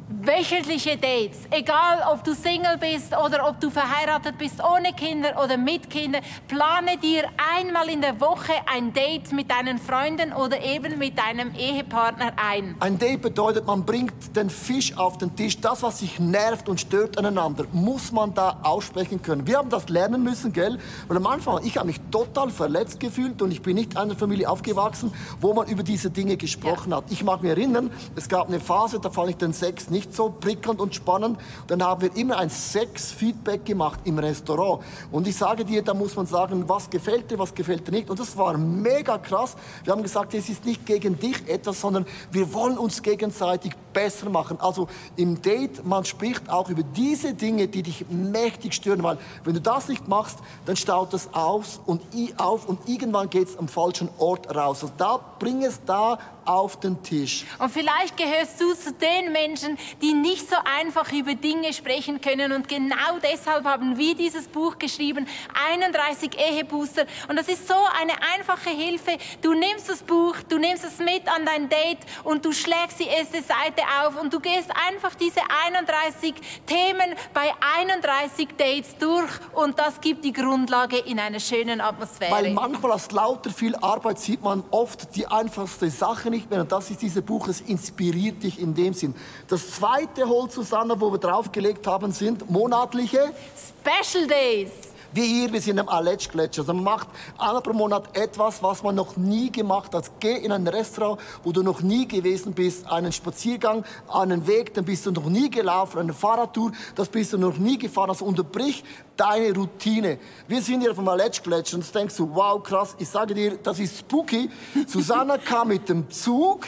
Wöchentliche 0.08 0.96
Dates, 0.96 1.40
egal 1.50 2.02
ob 2.10 2.24
du 2.24 2.34
Single 2.34 2.78
bist 2.78 3.14
oder 3.14 3.46
ob 3.46 3.60
du 3.60 3.68
verheiratet 3.68 4.38
bist 4.38 4.62
ohne 4.64 4.92
Kinder 4.94 5.42
oder 5.42 5.58
mit 5.58 5.90
Kindern, 5.90 6.22
plane 6.48 6.96
dir 6.96 7.24
einmal 7.56 7.90
in 7.90 8.00
der 8.00 8.18
Woche 8.18 8.52
ein 8.72 8.92
Date 8.92 9.32
mit 9.32 9.50
deinen 9.50 9.78
Freunden 9.78 10.32
oder 10.32 10.62
eben 10.62 10.98
mit 10.98 11.18
deinem 11.18 11.54
Ehepartner 11.54 12.32
ein. 12.36 12.74
Ein 12.80 12.98
Date 12.98 13.20
bedeutet, 13.20 13.66
man 13.66 13.84
bringt 13.84 14.34
den 14.34 14.48
Fisch 14.48 14.96
auf 14.96 15.18
den 15.18 15.36
Tisch. 15.36 15.60
Das, 15.60 15.82
was 15.82 15.98
sich 15.98 16.18
nervt 16.18 16.68
und 16.70 16.80
stört 16.80 17.18
aneinander, 17.18 17.66
muss 17.72 18.10
man 18.10 18.32
da 18.32 18.60
aussprechen 18.62 19.20
können. 19.20 19.46
Wir 19.46 19.58
haben 19.58 19.68
das 19.68 19.90
lernen 19.90 20.22
müssen, 20.22 20.54
gell? 20.54 20.78
Und 21.08 21.16
am 21.18 21.26
Anfang, 21.26 21.64
ich 21.64 21.76
habe 21.76 21.86
mich 21.86 22.00
total 22.10 22.48
verletzt 22.48 22.98
gefühlt 22.98 23.42
und 23.42 23.50
ich 23.50 23.60
bin 23.60 23.76
nicht 23.76 23.92
in 23.92 23.98
einer 23.98 24.16
Familie 24.16 24.48
aufgewachsen, 24.48 25.12
wo 25.40 25.52
man 25.52 25.68
über 25.68 25.82
diese 25.82 26.10
Dinge 26.10 26.38
gesprochen 26.38 26.92
ja. 26.92 26.98
hat. 26.98 27.04
Ich 27.10 27.22
mag 27.22 27.42
mich 27.42 27.50
erinnern, 27.50 27.90
es 28.16 28.28
gab 28.28 28.48
eine 28.48 28.60
Phase, 28.60 29.00
da 29.00 29.10
fand 29.10 29.30
ich 29.30 29.36
den 29.36 29.52
Sex 29.52 29.90
nicht 29.90 29.97
so 30.10 30.30
prickelnd 30.30 30.80
und 30.80 30.94
spannend. 30.94 31.38
Dann 31.66 31.82
haben 31.82 32.02
wir 32.02 32.16
immer 32.16 32.38
ein 32.38 32.50
Sex-Feedback 32.50 33.64
gemacht 33.64 34.00
im 34.04 34.18
Restaurant. 34.18 34.82
Und 35.10 35.26
ich 35.26 35.36
sage 35.36 35.64
dir, 35.64 35.82
da 35.82 35.94
muss 35.94 36.16
man 36.16 36.26
sagen, 36.26 36.68
was 36.68 36.88
gefällt 36.88 37.30
dir, 37.30 37.38
was 37.38 37.54
gefällt 37.54 37.86
dir 37.86 37.92
nicht. 37.92 38.10
Und 38.10 38.20
das 38.20 38.36
war 38.36 38.56
mega 38.56 39.18
krass. 39.18 39.56
Wir 39.84 39.92
haben 39.92 40.02
gesagt, 40.02 40.34
es 40.34 40.48
ist 40.48 40.64
nicht 40.64 40.86
gegen 40.86 41.18
dich 41.18 41.48
etwas, 41.48 41.80
sondern 41.80 42.06
wir 42.30 42.52
wollen 42.52 42.78
uns 42.78 43.02
gegenseitig 43.02 43.72
besser 43.98 44.30
machen. 44.30 44.60
Also 44.60 44.86
im 45.16 45.42
Date, 45.42 45.84
man 45.84 46.04
spricht 46.04 46.48
auch 46.48 46.68
über 46.70 46.84
diese 46.84 47.34
Dinge, 47.34 47.66
die 47.66 47.82
dich 47.82 48.04
mächtig 48.08 48.72
stören, 48.74 49.02
weil 49.02 49.18
wenn 49.42 49.54
du 49.54 49.60
das 49.60 49.88
nicht 49.88 50.06
machst, 50.06 50.38
dann 50.66 50.76
staut 50.76 51.12
es 51.14 51.34
aus 51.34 51.80
und 51.84 52.02
auf 52.36 52.68
und 52.68 52.88
irgendwann 52.88 53.28
geht 53.28 53.48
es 53.48 53.58
am 53.58 53.66
falschen 53.66 54.08
Ort 54.18 54.54
raus. 54.54 54.84
Also 54.84 54.92
da 54.96 55.18
bring 55.40 55.64
es 55.64 55.80
da 55.84 56.18
auf 56.48 56.80
den 56.80 57.02
Tisch. 57.02 57.44
Und 57.58 57.70
vielleicht 57.70 58.16
gehörst 58.16 58.58
du 58.58 58.72
zu 58.72 58.92
den 58.92 59.32
Menschen, 59.32 59.76
die 60.00 60.14
nicht 60.14 60.48
so 60.48 60.56
einfach 60.64 61.12
über 61.12 61.34
Dinge 61.34 61.74
sprechen 61.74 62.22
können. 62.22 62.52
Und 62.52 62.68
genau 62.68 63.18
deshalb 63.22 63.64
haben 63.64 63.98
wir 63.98 64.14
dieses 64.14 64.48
Buch 64.48 64.78
geschrieben, 64.78 65.26
31 65.70 66.30
Ehebooster. 66.38 67.04
Und 67.28 67.36
das 67.36 67.48
ist 67.48 67.68
so 67.68 67.74
eine 68.00 68.12
einfache 68.34 68.70
Hilfe. 68.70 69.18
Du 69.42 69.52
nimmst 69.52 69.90
das 69.90 70.02
Buch, 70.02 70.36
du 70.48 70.58
nimmst 70.58 70.84
es 70.84 70.98
mit 70.98 71.28
an 71.28 71.44
dein 71.44 71.68
Date 71.68 71.98
und 72.24 72.44
du 72.44 72.52
schlägst 72.52 72.98
die 72.98 73.08
erste 73.08 73.42
Seite 73.42 73.82
auf 74.00 74.20
und 74.20 74.32
du 74.32 74.40
gehst 74.40 74.70
einfach 74.88 75.14
diese 75.14 75.40
31 75.66 76.34
Themen 76.66 77.14
bei 77.32 77.52
31 77.78 78.48
Dates 78.56 78.96
durch 78.98 79.30
und 79.52 79.78
das 79.78 80.00
gibt 80.00 80.24
die 80.24 80.32
Grundlage 80.32 80.98
in 80.98 81.18
einer 81.18 81.40
schönen 81.40 81.80
Atmosphäre. 81.80 82.32
Weil 82.32 82.52
manchmal 82.52 82.92
aus 82.92 83.10
lauter 83.10 83.50
viel 83.50 83.74
Arbeit 83.76 84.18
sieht 84.18 84.42
man 84.42 84.64
oft 84.70 85.14
die 85.16 85.26
einfachste 85.26 85.90
Sache 85.90 86.30
nicht 86.30 86.50
mehr. 86.50 86.60
Und 86.60 86.72
das 86.72 86.90
ist 86.90 87.02
dieses 87.02 87.22
Buch, 87.22 87.48
es 87.48 87.60
inspiriert 87.60 88.42
dich 88.42 88.58
in 88.60 88.74
dem 88.74 88.94
Sinn. 88.94 89.14
Das 89.48 89.70
zweite 89.72 90.28
Holz, 90.28 90.54
Susanne, 90.54 91.00
wo 91.00 91.10
wir 91.10 91.18
draufgelegt 91.18 91.86
haben, 91.86 92.12
sind 92.12 92.48
monatliche 92.50 93.32
Special 93.56 94.26
Days. 94.26 94.70
Wir 95.10 95.24
hier, 95.24 95.50
wir 95.50 95.60
sind 95.62 95.78
am 95.78 95.88
Aletsch-Gletscher. 95.88 96.60
Also 96.60 96.74
man 96.74 96.84
macht 96.84 97.08
einmal 97.38 97.62
pro 97.62 97.72
Monat 97.72 98.14
etwas, 98.14 98.62
was 98.62 98.82
man 98.82 98.94
noch 98.94 99.16
nie 99.16 99.50
gemacht 99.50 99.94
hat. 99.94 100.10
Geh 100.20 100.36
in 100.36 100.52
ein 100.52 100.68
Restaurant, 100.68 101.18
wo 101.42 101.50
du 101.50 101.62
noch 101.62 101.80
nie 101.80 102.06
gewesen 102.06 102.52
bist, 102.52 102.86
einen 102.86 103.10
Spaziergang, 103.10 103.84
einen 104.06 104.46
Weg, 104.46 104.74
den 104.74 104.84
bist 104.84 105.06
du 105.06 105.10
noch 105.10 105.24
nie 105.24 105.48
gelaufen, 105.48 105.98
eine 105.98 106.12
Fahrradtour, 106.12 106.72
das 106.94 107.08
bist 107.08 107.32
du 107.32 107.38
noch 107.38 107.56
nie 107.56 107.78
gefahren. 107.78 108.10
Also 108.10 108.26
unterbrich 108.26 108.84
deine 109.16 109.54
Routine. 109.54 110.18
Wir 110.46 110.60
sind 110.60 110.82
hier 110.82 110.94
vom 110.94 111.08
Aletsch-Gletscher 111.08 111.78
und 111.78 111.94
denkst 111.94 112.16
du, 112.16 112.28
wow, 112.34 112.62
krass, 112.62 112.94
ich 112.98 113.08
sage 113.08 113.32
dir, 113.32 113.56
das 113.56 113.78
ist 113.78 113.98
spooky. 113.98 114.50
Susanna 114.86 115.38
kam 115.38 115.68
mit 115.68 115.88
dem 115.88 116.10
Zug 116.10 116.66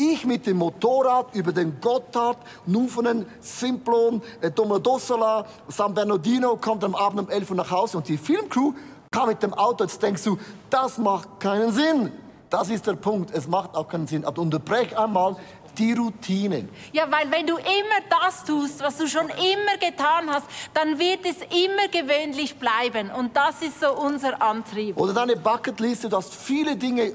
ich 0.00 0.24
mit 0.24 0.46
dem 0.46 0.58
Motorrad 0.58 1.34
über 1.34 1.52
den 1.52 1.80
Gotthard, 1.80 2.38
Nufenen, 2.66 3.26
Simplon, 3.40 4.22
äh, 4.40 4.50
Domodossola, 4.50 5.46
San 5.68 5.94
Bernardino, 5.94 6.56
kommt 6.56 6.84
am 6.84 6.94
Abend 6.94 7.20
um 7.20 7.28
11 7.28 7.50
Uhr 7.50 7.56
nach 7.56 7.70
Hause 7.70 7.98
und 7.98 8.08
die 8.08 8.18
Filmcrew 8.18 8.72
kam 9.10 9.28
mit 9.28 9.42
dem 9.42 9.54
Auto. 9.54 9.84
Jetzt 9.84 10.02
denkst 10.02 10.24
du, 10.24 10.38
das 10.70 10.98
macht 10.98 11.40
keinen 11.40 11.72
Sinn. 11.72 12.12
Das 12.48 12.68
ist 12.68 12.86
der 12.86 12.94
Punkt. 12.94 13.32
Es 13.32 13.46
macht 13.46 13.74
auch 13.76 13.88
keinen 13.88 14.06
Sinn. 14.06 14.24
Aber 14.24 14.42
unterbrech 14.42 14.96
einmal 14.98 15.36
die 15.78 15.92
Routine. 15.92 16.68
Ja, 16.92 17.10
weil 17.10 17.30
wenn 17.30 17.46
du 17.46 17.56
immer 17.56 18.00
das 18.22 18.44
tust, 18.44 18.80
was 18.82 18.96
du 18.98 19.06
schon 19.06 19.28
immer 19.28 19.78
getan 19.80 20.28
hast, 20.28 20.46
dann 20.74 20.98
wird 20.98 21.20
es 21.24 21.36
immer 21.36 21.88
gewöhnlich 21.90 22.56
bleiben. 22.58 23.10
Und 23.10 23.36
das 23.36 23.62
ist 23.62 23.80
so 23.80 23.92
unser 23.92 24.40
Antrieb. 24.42 24.96
Oder 24.96 25.12
deine 25.12 25.36
Bucketliste, 25.36 26.08
du 26.08 26.16
hast 26.16 26.34
viele 26.34 26.76
Dinge, 26.76 27.12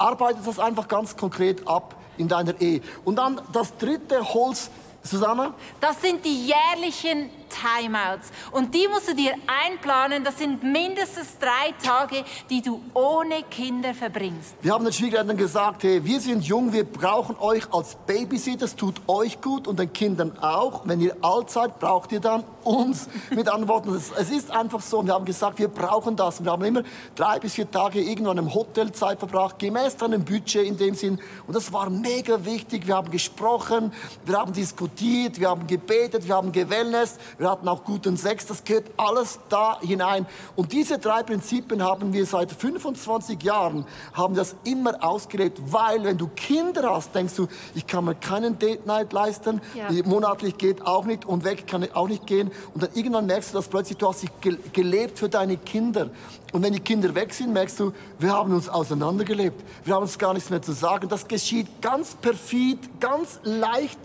arbeitet 0.00 0.46
das 0.46 0.58
einfach 0.58 0.88
ganz 0.88 1.16
konkret 1.16 1.66
ab 1.68 1.94
in 2.16 2.28
deiner 2.28 2.60
Ehe. 2.60 2.80
Und 3.04 3.16
dann 3.16 3.40
das 3.52 3.76
dritte 3.76 4.34
Holz, 4.34 4.70
Susanna? 5.02 5.54
Das 5.80 6.00
sind 6.00 6.24
die 6.24 6.46
jährlichen 6.46 7.30
Timeouts. 7.50 8.30
Und 8.52 8.74
die 8.74 8.86
musst 8.88 9.08
du 9.08 9.14
dir 9.14 9.34
einplanen. 9.46 10.24
Das 10.24 10.38
sind 10.38 10.62
mindestens 10.62 11.38
drei 11.38 11.74
Tage, 11.82 12.24
die 12.48 12.62
du 12.62 12.80
ohne 12.94 13.42
Kinder 13.50 13.92
verbringst. 13.94 14.56
Wir 14.62 14.72
haben 14.72 14.84
den 14.84 14.92
Schwiegereltern 14.92 15.36
gesagt, 15.36 15.82
hey, 15.82 16.04
wir 16.04 16.20
sind 16.20 16.44
jung, 16.44 16.72
wir 16.72 16.84
brauchen 16.84 17.36
euch 17.38 17.72
als 17.72 17.96
Babysitter. 18.06 18.66
Es 18.66 18.76
tut 18.76 19.00
euch 19.06 19.40
gut 19.40 19.66
und 19.66 19.78
den 19.78 19.92
Kindern 19.92 20.38
auch. 20.40 20.82
Wenn 20.84 21.00
ihr 21.00 21.16
alt 21.22 21.50
seid, 21.50 21.78
braucht 21.78 22.12
ihr 22.12 22.20
dann 22.20 22.44
uns. 22.62 23.08
Mit 23.30 23.48
anderen 23.48 23.68
Worten, 23.68 23.94
es 23.94 24.30
ist 24.30 24.50
einfach 24.50 24.80
so. 24.80 25.04
Wir 25.04 25.14
haben 25.14 25.24
gesagt, 25.24 25.58
wir 25.58 25.68
brauchen 25.68 26.16
das. 26.16 26.44
Wir 26.44 26.52
haben 26.52 26.64
immer 26.64 26.82
drei 27.14 27.38
bis 27.38 27.54
vier 27.54 27.70
Tage 27.70 28.00
irgendwo 28.00 28.30
in 28.30 28.38
einem 28.38 28.54
Hotel 28.54 28.92
Zeit 28.92 29.18
verbracht, 29.18 29.58
gemäß 29.58 29.96
deinem 29.96 30.24
Budget 30.24 30.66
in 30.66 30.76
dem 30.76 30.94
Sinn. 30.94 31.18
Und 31.46 31.56
das 31.56 31.72
war 31.72 31.90
mega 31.90 32.44
wichtig. 32.44 32.86
Wir 32.86 32.96
haben 32.96 33.10
gesprochen, 33.10 33.92
wir 34.24 34.36
haben 34.36 34.52
diskutiert, 34.52 34.89
wir 34.98 35.48
haben 35.48 35.66
gebetet, 35.66 36.26
wir 36.26 36.34
haben 36.34 36.52
gewellness, 36.52 37.16
wir 37.38 37.50
hatten 37.50 37.68
auch 37.68 37.84
guten 37.84 38.16
Sex. 38.16 38.46
Das 38.46 38.64
gehört 38.64 38.86
alles 38.96 39.38
da 39.48 39.80
hinein. 39.80 40.26
Und 40.56 40.72
diese 40.72 40.98
drei 40.98 41.22
Prinzipien 41.22 41.82
haben 41.82 42.12
wir 42.12 42.26
seit 42.26 42.52
25 42.52 43.42
Jahren, 43.42 43.86
haben 44.12 44.34
das 44.34 44.54
immer 44.64 45.02
ausgelebt. 45.04 45.60
Weil, 45.66 46.04
wenn 46.04 46.18
du 46.18 46.28
Kinder 46.28 46.94
hast, 46.94 47.14
denkst 47.14 47.34
du, 47.36 47.48
ich 47.74 47.86
kann 47.86 48.04
mir 48.04 48.14
keinen 48.14 48.58
Date 48.58 48.86
Night 48.86 49.12
leisten, 49.12 49.60
ja. 49.74 49.88
monatlich 50.04 50.58
geht 50.58 50.86
auch 50.86 51.04
nicht 51.04 51.24
und 51.24 51.44
weg 51.44 51.66
kann 51.66 51.82
ich 51.82 51.94
auch 51.94 52.08
nicht 52.08 52.26
gehen. 52.26 52.50
Und 52.74 52.82
dann 52.82 52.90
irgendwann 52.94 53.26
merkst 53.26 53.50
du, 53.50 53.58
dass 53.58 53.68
plötzlich 53.68 53.98
du 53.98 54.08
hast 54.08 54.22
dich 54.22 54.30
gelebt 54.72 55.18
für 55.18 55.28
deine 55.28 55.56
Kinder. 55.56 56.10
Und 56.52 56.62
wenn 56.62 56.72
die 56.72 56.80
Kinder 56.80 57.14
weg 57.14 57.32
sind, 57.32 57.52
merkst 57.52 57.78
du, 57.78 57.92
wir 58.18 58.32
haben 58.32 58.52
uns 58.52 58.68
auseinandergelebt. 58.68 59.62
Wir 59.84 59.94
haben 59.94 60.02
uns 60.02 60.18
gar 60.18 60.34
nichts 60.34 60.50
mehr 60.50 60.62
zu 60.62 60.72
sagen. 60.72 61.08
Das 61.08 61.28
geschieht 61.28 61.80
ganz 61.80 62.14
perfid, 62.16 63.00
ganz 63.00 63.40
leicht 63.44 63.98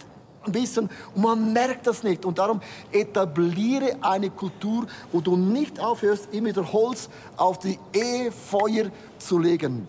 ein 0.48 0.52
bisschen 0.52 0.90
und 1.14 1.22
man 1.22 1.54
merkt 1.54 1.88
das 1.88 2.04
nicht. 2.04 2.26
Und 2.26 2.38
darum 2.38 2.62
etabliere 2.92 3.98
eine 4.02 4.30
Kultur, 4.30 4.88
wo 5.12 5.22
du 5.22 5.36
nicht 5.36 5.80
aufhörst, 5.80 6.34
immer 6.34 6.50
wieder 6.50 6.72
Holz 6.72 7.10
auf 7.38 7.60
die 7.60 7.80
Ehefeuer 7.94 8.92
zu 9.18 9.40
legen. 9.40 9.88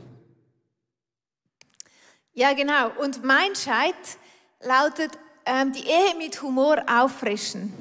Ja, 2.33 2.53
genau. 2.53 2.91
Und 3.01 3.25
mein 3.25 3.55
Scheit 3.55 3.95
lautet, 4.61 5.13
ähm, 5.47 5.73
die 5.73 5.87
Ehe 5.87 6.15
mit 6.19 6.43
Humor 6.43 6.85
auffrischen. 6.87 7.73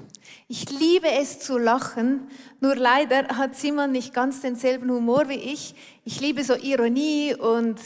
Ich 0.47 0.69
liebe 0.69 1.09
es 1.09 1.39
zu 1.39 1.57
lachen, 1.57 2.29
nur 2.59 2.75
leider 2.75 3.27
hat 3.35 3.55
Simon 3.55 3.91
nicht 3.91 4.13
ganz 4.13 4.41
denselben 4.41 4.91
Humor 4.91 5.27
wie 5.27 5.33
ich. 5.33 5.75
Ich 6.03 6.21
liebe 6.21 6.43
so 6.43 6.53
Ironie 6.53 7.35
und 7.35 7.79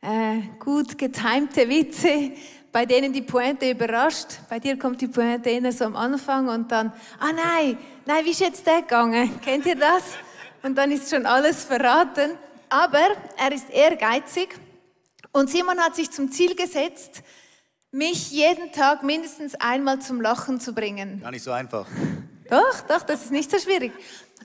äh, 0.00 0.40
gut 0.58 0.96
getimte 0.96 1.68
Witze, 1.68 2.32
bei 2.72 2.86
denen 2.86 3.12
die 3.12 3.22
Pointe 3.22 3.70
überrascht. 3.70 4.28
Bei 4.48 4.58
dir 4.58 4.78
kommt 4.78 5.00
die 5.00 5.06
Pointe 5.06 5.50
eher 5.50 5.70
so 5.72 5.84
am 5.84 5.94
Anfang 5.94 6.48
und 6.48 6.72
dann, 6.72 6.92
ah 7.20 7.30
nein, 7.32 7.78
nein, 8.06 8.24
wie 8.24 8.30
ist 8.30 8.40
jetzt 8.40 8.66
der 8.66 8.80
gegangen? 8.80 9.40
Kennt 9.44 9.66
ihr 9.66 9.76
das? 9.76 10.02
Und 10.62 10.76
dann 10.76 10.90
ist 10.90 11.10
schon 11.10 11.26
alles 11.26 11.64
verraten. 11.64 12.32
Aber 12.70 13.06
er 13.36 13.52
ist 13.52 13.68
ehrgeizig 13.68 14.48
und 15.30 15.50
Simon 15.50 15.78
hat 15.78 15.94
sich 15.94 16.10
zum 16.10 16.32
Ziel 16.32 16.54
gesetzt, 16.54 17.22
mich 17.90 18.30
jeden 18.30 18.72
Tag 18.72 19.02
mindestens 19.02 19.54
einmal 19.56 19.98
zum 19.98 20.22
Lachen 20.22 20.58
zu 20.58 20.72
bringen. 20.72 21.20
Gar 21.20 21.32
nicht 21.32 21.42
so 21.42 21.52
einfach. 21.52 21.86
Doch, 22.48 22.80
doch, 22.88 23.02
das 23.02 23.24
ist 23.24 23.30
nicht 23.30 23.50
so 23.50 23.58
schwierig. 23.58 23.92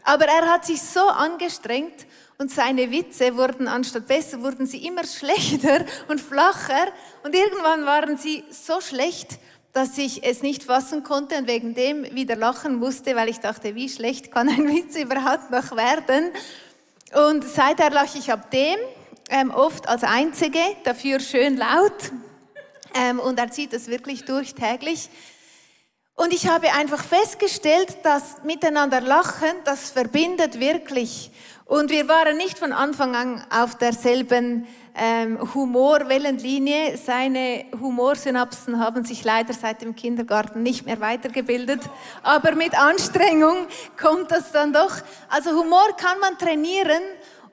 Aber 0.03 0.25
er 0.25 0.51
hat 0.51 0.65
sich 0.65 0.81
so 0.81 1.07
angestrengt 1.07 2.05
und 2.37 2.51
seine 2.51 2.91
Witze 2.91 3.35
wurden 3.35 3.67
anstatt 3.67 4.07
besser, 4.07 4.41
wurden 4.41 4.67
sie 4.67 4.85
immer 4.85 5.03
schlechter 5.05 5.85
und 6.07 6.21
flacher 6.21 6.87
und 7.23 7.33
irgendwann 7.33 7.85
waren 7.85 8.17
sie 8.17 8.43
so 8.51 8.79
schlecht, 8.79 9.39
dass 9.73 9.97
ich 9.97 10.23
es 10.23 10.41
nicht 10.41 10.63
fassen 10.63 11.03
konnte 11.03 11.37
und 11.37 11.47
wegen 11.47 11.75
dem 11.75 12.03
wieder 12.15 12.35
lachen 12.35 12.75
musste, 12.75 13.15
weil 13.15 13.29
ich 13.29 13.39
dachte, 13.39 13.75
wie 13.75 13.89
schlecht 13.89 14.31
kann 14.31 14.49
ein 14.49 14.67
Witz 14.67 14.95
überhaupt 15.01 15.51
noch 15.51 15.75
werden? 15.75 16.31
Und 17.13 17.43
seither 17.43 17.89
lache 17.89 18.17
ich 18.17 18.31
ab 18.31 18.51
dem, 18.51 18.77
ähm, 19.29 19.51
oft 19.51 19.87
als 19.87 20.03
Einzige, 20.03 20.59
dafür 20.83 21.19
schön 21.19 21.57
laut. 21.57 21.93
Ähm, 22.95 23.19
und 23.19 23.37
er 23.37 23.51
zieht 23.51 23.73
das 23.73 23.87
wirklich 23.87 24.23
durch 24.23 24.55
täglich. 24.55 25.09
Und 26.15 26.33
ich 26.33 26.47
habe 26.47 26.71
einfach 26.73 27.03
festgestellt, 27.03 27.97
dass 28.01 28.41
miteinander 28.43 29.01
lachen, 29.01 29.51
das 29.65 29.91
verbindet 29.91 30.59
wirklich. 30.59 31.29
Und 31.67 31.91
wir 31.91 32.07
waren 32.07 32.37
nicht 32.37 32.57
von 32.57 32.71
Anfang 32.71 33.13
an 33.13 33.43
auf 33.49 33.77
derselben 33.77 34.65
ähm, 34.95 35.53
Humorwellenlinie. 35.53 36.97
Seine 36.97 37.65
Humorsynapsen 37.77 38.79
haben 38.79 39.03
sich 39.03 39.25
leider 39.25 39.53
seit 39.53 39.81
dem 39.81 39.93
Kindergarten 39.93 40.63
nicht 40.63 40.85
mehr 40.85 41.01
weitergebildet. 41.01 41.81
Aber 42.23 42.55
mit 42.55 42.73
Anstrengung 42.73 43.67
kommt 43.99 44.31
das 44.31 44.53
dann 44.53 44.71
doch. 44.71 44.95
Also 45.27 45.51
Humor 45.51 45.89
kann 45.97 46.17
man 46.21 46.37
trainieren 46.37 47.01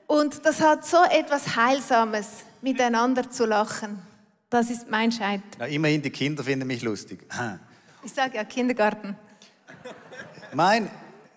und 0.07 0.45
das 0.45 0.61
hat 0.61 0.85
so 0.85 1.03
etwas 1.11 1.57
Heilsames, 1.57 2.27
miteinander 2.61 3.29
zu 3.29 3.45
lachen. 3.45 4.01
Das 4.49 4.69
ist 4.69 4.89
mein 4.89 5.11
Scheit. 5.11 5.41
Ja, 5.59 5.65
immerhin, 5.65 6.01
die 6.01 6.09
Kinder 6.09 6.41
finden 6.41 6.67
mich 6.67 6.83
lustig. 6.83 7.27
Ich 8.01 8.13
sage 8.13 8.37
ja 8.37 8.45
Kindergarten. 8.45 9.17
Mein, 10.53 10.89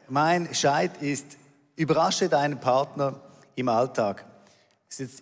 mein 0.08 0.54
Scheit 0.54 1.02
ist, 1.02 1.37
überrasche 1.78 2.28
deinen 2.28 2.58
Partner 2.58 3.20
im 3.54 3.68
Alltag. 3.68 4.26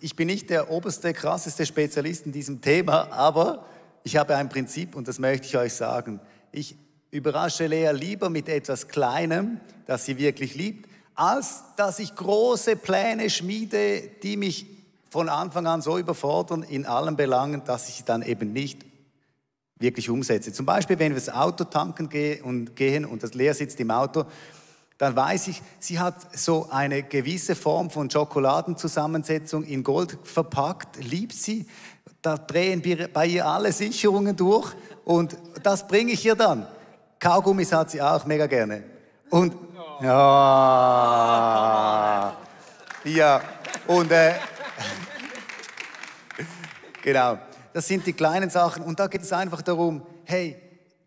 Ich 0.01 0.15
bin 0.15 0.27
nicht 0.27 0.49
der 0.49 0.71
oberste, 0.71 1.13
krasseste 1.13 1.65
Spezialist 1.65 2.25
in 2.25 2.31
diesem 2.31 2.61
Thema, 2.61 3.11
aber 3.11 3.65
ich 4.03 4.17
habe 4.17 4.35
ein 4.35 4.49
Prinzip 4.49 4.95
und 4.95 5.07
das 5.07 5.19
möchte 5.19 5.45
ich 5.45 5.57
euch 5.57 5.73
sagen. 5.73 6.19
Ich 6.51 6.75
überrasche 7.11 7.67
Lea 7.67 7.91
lieber 7.91 8.29
mit 8.29 8.49
etwas 8.49 8.87
Kleinem, 8.87 9.59
das 9.85 10.05
sie 10.05 10.17
wirklich 10.17 10.55
liebt, 10.55 10.89
als 11.13 11.63
dass 11.75 11.99
ich 11.99 12.15
große 12.15 12.75
Pläne 12.75 13.29
schmiede, 13.29 14.01
die 14.23 14.35
mich 14.35 14.65
von 15.09 15.29
Anfang 15.29 15.67
an 15.67 15.81
so 15.81 15.97
überfordern 15.97 16.63
in 16.63 16.85
allen 16.85 17.15
Belangen, 17.15 17.63
dass 17.65 17.87
ich 17.89 17.95
sie 17.95 18.05
dann 18.05 18.23
eben 18.23 18.51
nicht 18.51 18.83
wirklich 19.77 20.09
umsetze. 20.09 20.51
Zum 20.51 20.65
Beispiel, 20.65 20.97
wenn 20.97 21.11
wir 21.11 21.19
das 21.19 21.29
Auto 21.29 21.65
tanken 21.65 22.09
gehen 22.09 23.05
und, 23.05 23.23
das 23.23 23.35
Lea 23.35 23.53
sitzt 23.53 23.79
im 23.79 23.91
Auto, 23.91 24.25
dann 24.97 25.15
weiß 25.15 25.47
ich, 25.49 25.61
sie 25.79 25.99
hat 25.99 26.35
so 26.35 26.69
eine 26.71 27.03
gewisse 27.03 27.55
Form 27.55 27.89
von 27.89 28.09
Schokoladenzusammensetzung 28.09 29.63
in 29.63 29.83
Gold 29.83 30.17
verpackt, 30.23 30.97
liebt 31.03 31.33
sie. 31.33 31.67
Da 32.21 32.37
drehen 32.37 32.83
wir 32.83 33.07
bei 33.07 33.27
ihr 33.27 33.45
alle 33.45 33.71
Sicherungen 33.71 34.35
durch 34.35 34.73
und 35.05 35.37
das 35.61 35.87
bringe 35.87 36.13
ich 36.13 36.25
ihr 36.25 36.35
dann. 36.35 36.65
Kaugummis 37.19 37.71
hat 37.71 37.91
sie 37.91 38.01
auch 38.01 38.25
mega 38.25 38.47
gerne. 38.47 38.83
Und 39.29 39.55
ja, 40.01 40.77
ja, 43.03 43.41
und 43.87 44.11
äh, 44.11 44.33
genau. 47.03 47.37
Das 47.77 47.87
sind 47.87 48.05
die 48.07 48.13
kleinen 48.13 48.49
Sachen. 48.49 48.81
Und 48.83 48.99
da 48.99 49.05
geht 49.05 49.21
es 49.21 49.31
einfach 49.31 49.61
darum, 49.61 50.01
hey, 50.25 50.55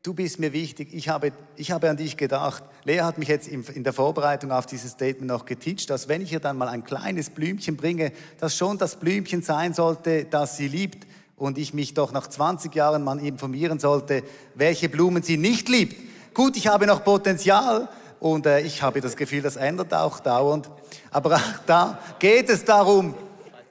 du 0.02 0.14
bist 0.14 0.38
mir 0.38 0.52
wichtig, 0.52 0.88
ich 0.92 1.08
habe, 1.08 1.32
ich 1.56 1.70
habe 1.70 1.90
an 1.90 1.96
dich 1.96 2.16
gedacht. 2.16 2.62
Lea 2.84 3.00
hat 3.00 3.18
mich 3.18 3.28
jetzt 3.28 3.48
in 3.48 3.84
der 3.84 3.92
Vorbereitung 3.92 4.50
auf 4.50 4.66
dieses 4.66 4.92
Statement 4.92 5.26
noch 5.26 5.44
geteacht, 5.44 5.90
dass 5.90 6.08
wenn 6.08 6.22
ich 6.22 6.32
ihr 6.32 6.40
dann 6.40 6.56
mal 6.56 6.68
ein 6.68 6.84
kleines 6.84 7.30
Blümchen 7.30 7.76
bringe, 7.76 8.12
das 8.38 8.56
schon 8.56 8.78
das 8.78 8.96
Blümchen 8.96 9.42
sein 9.42 9.74
sollte, 9.74 10.24
das 10.24 10.56
sie 10.56 10.68
liebt 10.68 11.06
und 11.36 11.58
ich 11.58 11.74
mich 11.74 11.94
doch 11.94 12.12
nach 12.12 12.26
20 12.26 12.74
Jahren 12.74 13.04
mal 13.04 13.18
informieren 13.18 13.78
sollte, 13.78 14.22
welche 14.54 14.88
Blumen 14.88 15.22
sie 15.22 15.36
nicht 15.36 15.68
liebt. 15.68 15.96
Gut, 16.34 16.56
ich 16.56 16.68
habe 16.68 16.86
noch 16.86 17.04
Potenzial 17.04 17.88
und 18.20 18.46
äh, 18.46 18.60
ich 18.60 18.82
habe 18.82 19.00
das 19.00 19.16
Gefühl, 19.16 19.42
das 19.42 19.56
ändert 19.56 19.92
auch 19.92 20.20
dauernd. 20.20 20.70
Aber 21.10 21.36
auch 21.36 21.64
da 21.66 21.98
geht 22.18 22.48
es 22.48 22.64
darum, 22.64 23.14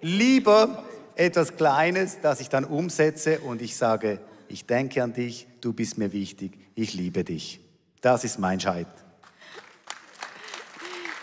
lieber 0.01 0.83
etwas 1.15 1.55
Kleines, 1.55 2.17
das 2.21 2.39
ich 2.39 2.49
dann 2.49 2.65
umsetze 2.65 3.39
und 3.39 3.61
ich 3.61 3.75
sage, 3.75 4.19
ich 4.47 4.65
denke 4.65 5.03
an 5.03 5.13
dich, 5.13 5.47
du 5.61 5.73
bist 5.73 5.97
mir 5.97 6.11
wichtig, 6.11 6.57
ich 6.75 6.93
liebe 6.93 7.23
dich. 7.23 7.59
Das 8.01 8.23
ist 8.23 8.39
mein 8.39 8.59
Scheit. 8.59 8.87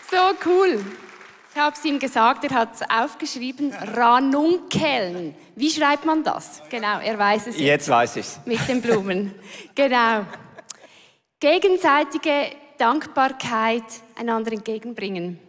So 0.09 0.17
cool. 0.45 0.83
Ich 1.53 1.59
habe 1.59 1.75
es 1.75 1.83
ihm 1.85 1.97
gesagt, 1.97 2.43
er 2.43 2.51
hat 2.51 2.75
es 2.75 2.81
aufgeschrieben, 2.87 3.73
Ranunkeln. 3.73 5.35
Wie 5.55 5.71
schreibt 5.71 6.05
man 6.05 6.23
das? 6.23 6.61
Genau, 6.69 6.99
er 6.99 7.17
weiß 7.17 7.47
es. 7.47 7.55
Jetzt, 7.55 7.65
jetzt 7.65 7.89
weiß 7.89 8.15
ich 8.17 8.25
es. 8.25 8.39
Mit 8.45 8.67
den 8.67 8.81
Blumen. 8.81 9.33
genau. 9.73 10.25
Gegenseitige 11.39 12.51
Dankbarkeit 12.77 13.83
einander 14.15 14.51
entgegenbringen. 14.51 15.39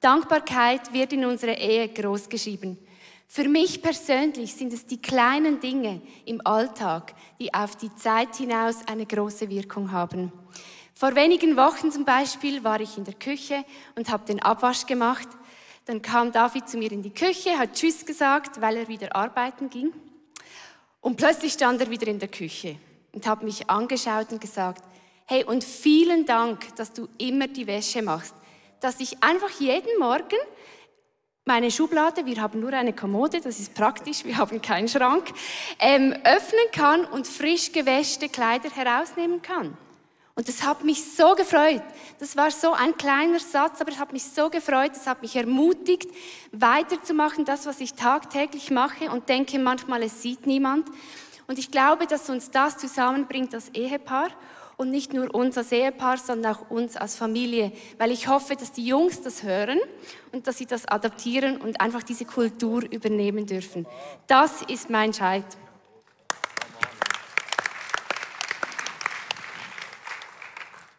Dankbarkeit 0.00 0.92
wird 0.92 1.12
in 1.12 1.24
unserer 1.24 1.58
Ehe 1.58 1.88
großgeschrieben. 1.88 2.78
Für 3.28 3.48
mich 3.48 3.82
persönlich 3.82 4.54
sind 4.54 4.72
es 4.72 4.86
die 4.86 5.00
kleinen 5.00 5.60
Dinge 5.60 6.00
im 6.24 6.40
Alltag, 6.46 7.14
die 7.40 7.52
auf 7.52 7.76
die 7.76 7.94
Zeit 7.96 8.36
hinaus 8.36 8.86
eine 8.86 9.04
große 9.04 9.50
Wirkung 9.50 9.90
haben. 9.90 10.32
Vor 10.94 11.14
wenigen 11.14 11.56
Wochen 11.56 11.90
zum 11.90 12.04
Beispiel 12.04 12.64
war 12.64 12.80
ich 12.80 12.96
in 12.96 13.04
der 13.04 13.14
Küche 13.14 13.64
und 13.96 14.10
habe 14.10 14.24
den 14.24 14.40
Abwasch 14.40 14.86
gemacht. 14.86 15.28
Dann 15.84 16.00
kam 16.00 16.32
David 16.32 16.68
zu 16.68 16.78
mir 16.78 16.90
in 16.90 17.02
die 17.02 17.12
Küche, 17.12 17.58
hat 17.58 17.74
Tschüss 17.74 18.06
gesagt, 18.06 18.60
weil 18.60 18.76
er 18.76 18.88
wieder 18.88 19.14
arbeiten 19.14 19.68
ging. 19.68 19.92
Und 21.00 21.16
plötzlich 21.16 21.52
stand 21.52 21.80
er 21.80 21.90
wieder 21.90 22.06
in 22.06 22.18
der 22.18 22.28
Küche 22.28 22.76
und 23.12 23.26
hat 23.26 23.42
mich 23.42 23.68
angeschaut 23.68 24.32
und 24.32 24.40
gesagt, 24.40 24.82
hey, 25.26 25.44
und 25.44 25.64
vielen 25.64 26.24
Dank, 26.26 26.74
dass 26.76 26.92
du 26.92 27.08
immer 27.18 27.48
die 27.48 27.66
Wäsche 27.66 28.02
machst, 28.02 28.34
dass 28.80 29.00
ich 29.00 29.22
einfach 29.22 29.50
jeden 29.60 29.98
Morgen 29.98 30.38
meine 31.48 31.70
Schublade, 31.70 32.26
wir 32.26 32.42
haben 32.42 32.58
nur 32.58 32.72
eine 32.72 32.92
Kommode, 32.92 33.40
das 33.40 33.60
ist 33.60 33.72
praktisch, 33.72 34.24
wir 34.24 34.36
haben 34.36 34.60
keinen 34.60 34.88
Schrank, 34.88 35.32
ähm, 35.78 36.12
öffnen 36.24 36.66
kann 36.72 37.04
und 37.04 37.28
frisch 37.28 37.70
gewäschte 37.70 38.28
Kleider 38.28 38.68
herausnehmen 38.68 39.40
kann. 39.42 39.78
Und 40.34 40.48
das 40.48 40.64
hat 40.64 40.82
mich 40.82 41.04
so 41.04 41.36
gefreut. 41.36 41.82
Das 42.18 42.36
war 42.36 42.50
so 42.50 42.72
ein 42.72 42.96
kleiner 42.96 43.38
Satz, 43.38 43.80
aber 43.80 43.92
es 43.92 43.98
hat 43.98 44.12
mich 44.12 44.24
so 44.24 44.50
gefreut, 44.50 44.90
es 44.96 45.06
hat 45.06 45.22
mich 45.22 45.36
ermutigt, 45.36 46.10
weiterzumachen, 46.50 47.44
das, 47.44 47.64
was 47.64 47.80
ich 47.80 47.94
tagtäglich 47.94 48.72
mache 48.72 49.08
und 49.12 49.28
denke 49.28 49.60
manchmal, 49.60 50.02
es 50.02 50.22
sieht 50.22 50.48
niemand. 50.48 50.88
Und 51.46 51.60
ich 51.60 51.70
glaube, 51.70 52.08
dass 52.08 52.28
uns 52.28 52.50
das 52.50 52.76
zusammenbringt 52.76 53.54
als 53.54 53.68
Ehepaar 53.68 54.30
und 54.76 54.90
nicht 54.90 55.12
nur 55.12 55.34
uns 55.34 55.56
als 55.56 55.72
Ehepaar, 55.72 56.18
sondern 56.18 56.54
auch 56.54 56.70
uns 56.70 56.96
als 56.96 57.16
Familie, 57.16 57.72
weil 57.98 58.10
ich 58.10 58.28
hoffe, 58.28 58.56
dass 58.56 58.72
die 58.72 58.86
Jungs 58.86 59.22
das 59.22 59.42
hören 59.42 59.78
und 60.32 60.46
dass 60.46 60.58
sie 60.58 60.66
das 60.66 60.86
adaptieren 60.86 61.56
und 61.56 61.80
einfach 61.80 62.02
diese 62.02 62.24
Kultur 62.24 62.82
übernehmen 62.90 63.46
dürfen. 63.46 63.86
Das 64.26 64.62
ist 64.62 64.90
mein 64.90 65.12
Scheit. 65.12 65.46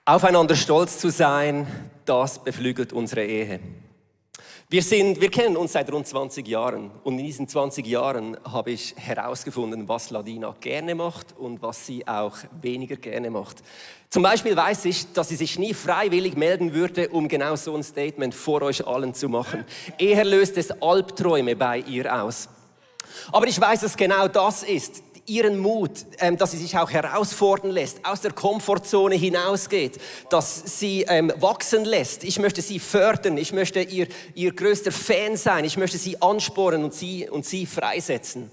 Aufeinander 0.06 0.56
stolz 0.56 1.00
zu 1.00 1.10
sein, 1.10 1.68
das 2.06 2.44
beflügelt 2.44 2.94
unsere 2.94 3.26
Ehe. 3.26 3.60
Wir, 4.70 4.84
sind, 4.84 5.22
wir 5.22 5.32
kennen 5.32 5.56
uns 5.56 5.72
seit 5.72 5.90
rund 5.94 6.06
20 6.06 6.46
Jahren 6.46 6.92
und 7.06 7.18
in 7.18 7.26
diesen 7.26 7.48
20 7.48 7.88
Jahren 7.88 8.36
habe 8.44 8.72
ich 8.72 8.94
herausgefunden, 8.98 9.88
was 9.88 10.10
Ladina 10.10 10.54
gerne 10.60 10.94
macht 10.94 11.28
und 11.38 11.62
was 11.62 11.86
sie 11.86 12.06
auch 12.06 12.36
weniger 12.62 12.98
gerne 12.98 13.30
macht. 13.30 13.64
Zum 14.10 14.24
Beispiel 14.24 14.58
weiß 14.58 14.84
ich, 14.84 15.14
dass 15.14 15.30
sie 15.30 15.38
sich 15.38 15.58
nie 15.58 15.74
freiwillig 15.74 16.36
melden 16.36 16.74
würde, 16.74 17.08
um 17.08 17.30
genau 17.30 17.56
so 17.56 17.78
ein 17.78 17.82
Statement 17.82 18.36
vor 18.36 18.62
euch 18.62 18.86
allen 18.86 19.14
zu 19.14 19.30
machen. 19.30 19.64
Eher 19.98 20.26
löst 20.26 20.58
es 20.58 20.70
Albträume 20.82 21.56
bei 21.56 21.80
ihr 21.80 22.14
aus. 22.22 22.50
Aber 23.32 23.48
ich 23.48 23.62
weiß, 23.62 23.80
dass 23.80 23.96
genau 23.96 24.28
das 24.28 24.64
ist, 24.64 25.02
ihren 25.28 25.58
Mut, 25.60 25.92
ähm, 26.20 26.38
dass 26.38 26.52
sie 26.52 26.58
sich 26.58 26.78
auch 26.78 26.90
herausfordern 26.90 27.72
lässt, 27.72 28.04
aus 28.06 28.22
der 28.22 28.32
Komfortzone 28.32 29.16
hinausgeht, 29.16 30.00
dass 30.30 30.80
sie 30.80 31.06
ähm, 31.08 31.32
wachsen 31.38 31.86
lässt. 31.86 32.24
Ich 32.24 32.40
möchte 32.40 32.62
sie 32.62 32.80
fördern, 32.80 33.38
ich 33.38 33.54
möchte 33.54 33.82
ihr, 33.82 34.08
ihr 34.34 34.54
größter 34.54 34.92
Fan 34.92 35.36
sein, 35.36 35.66
ich 35.66 35.78
möchte 35.78 35.98
sie 35.98 36.22
anspornen 36.22 36.86
und 36.86 36.94
sie, 36.94 37.30
und 37.30 37.46
sie 37.46 37.66
freisetzen. 37.66 38.50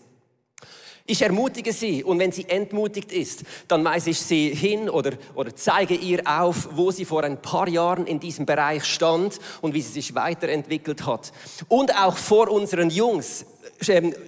Ich 1.07 1.21
ermutige 1.21 1.75
sie 1.75 2.03
und 2.03 2.19
wenn 2.19 2.33
sie 2.33 2.49
entmutigt 2.49 3.13
ist, 3.13 3.43
dann 3.69 3.85
weise 3.85 4.09
ich 4.09 4.19
sie 4.19 4.55
hin 4.55 4.89
oder, 4.89 5.13
oder 5.35 5.55
zeige 5.55 5.95
ihr 5.95 6.23
auf, 6.27 6.71
wo 6.73 6.91
sie 6.91 7.05
vor 7.05 7.25
ein 7.25 7.43
paar 7.43 7.69
Jahren 7.69 8.07
in 8.07 8.21
diesem 8.21 8.47
Bereich 8.47 8.87
stand 8.87 9.39
und 9.61 9.75
wie 9.75 9.83
sie 9.83 9.93
sich 9.93 10.15
weiterentwickelt 10.15 11.05
hat. 11.05 11.33
Und 11.69 11.95
auch 11.95 12.17
vor 12.17 12.51
unseren 12.51 12.89
Jungs 12.89 13.45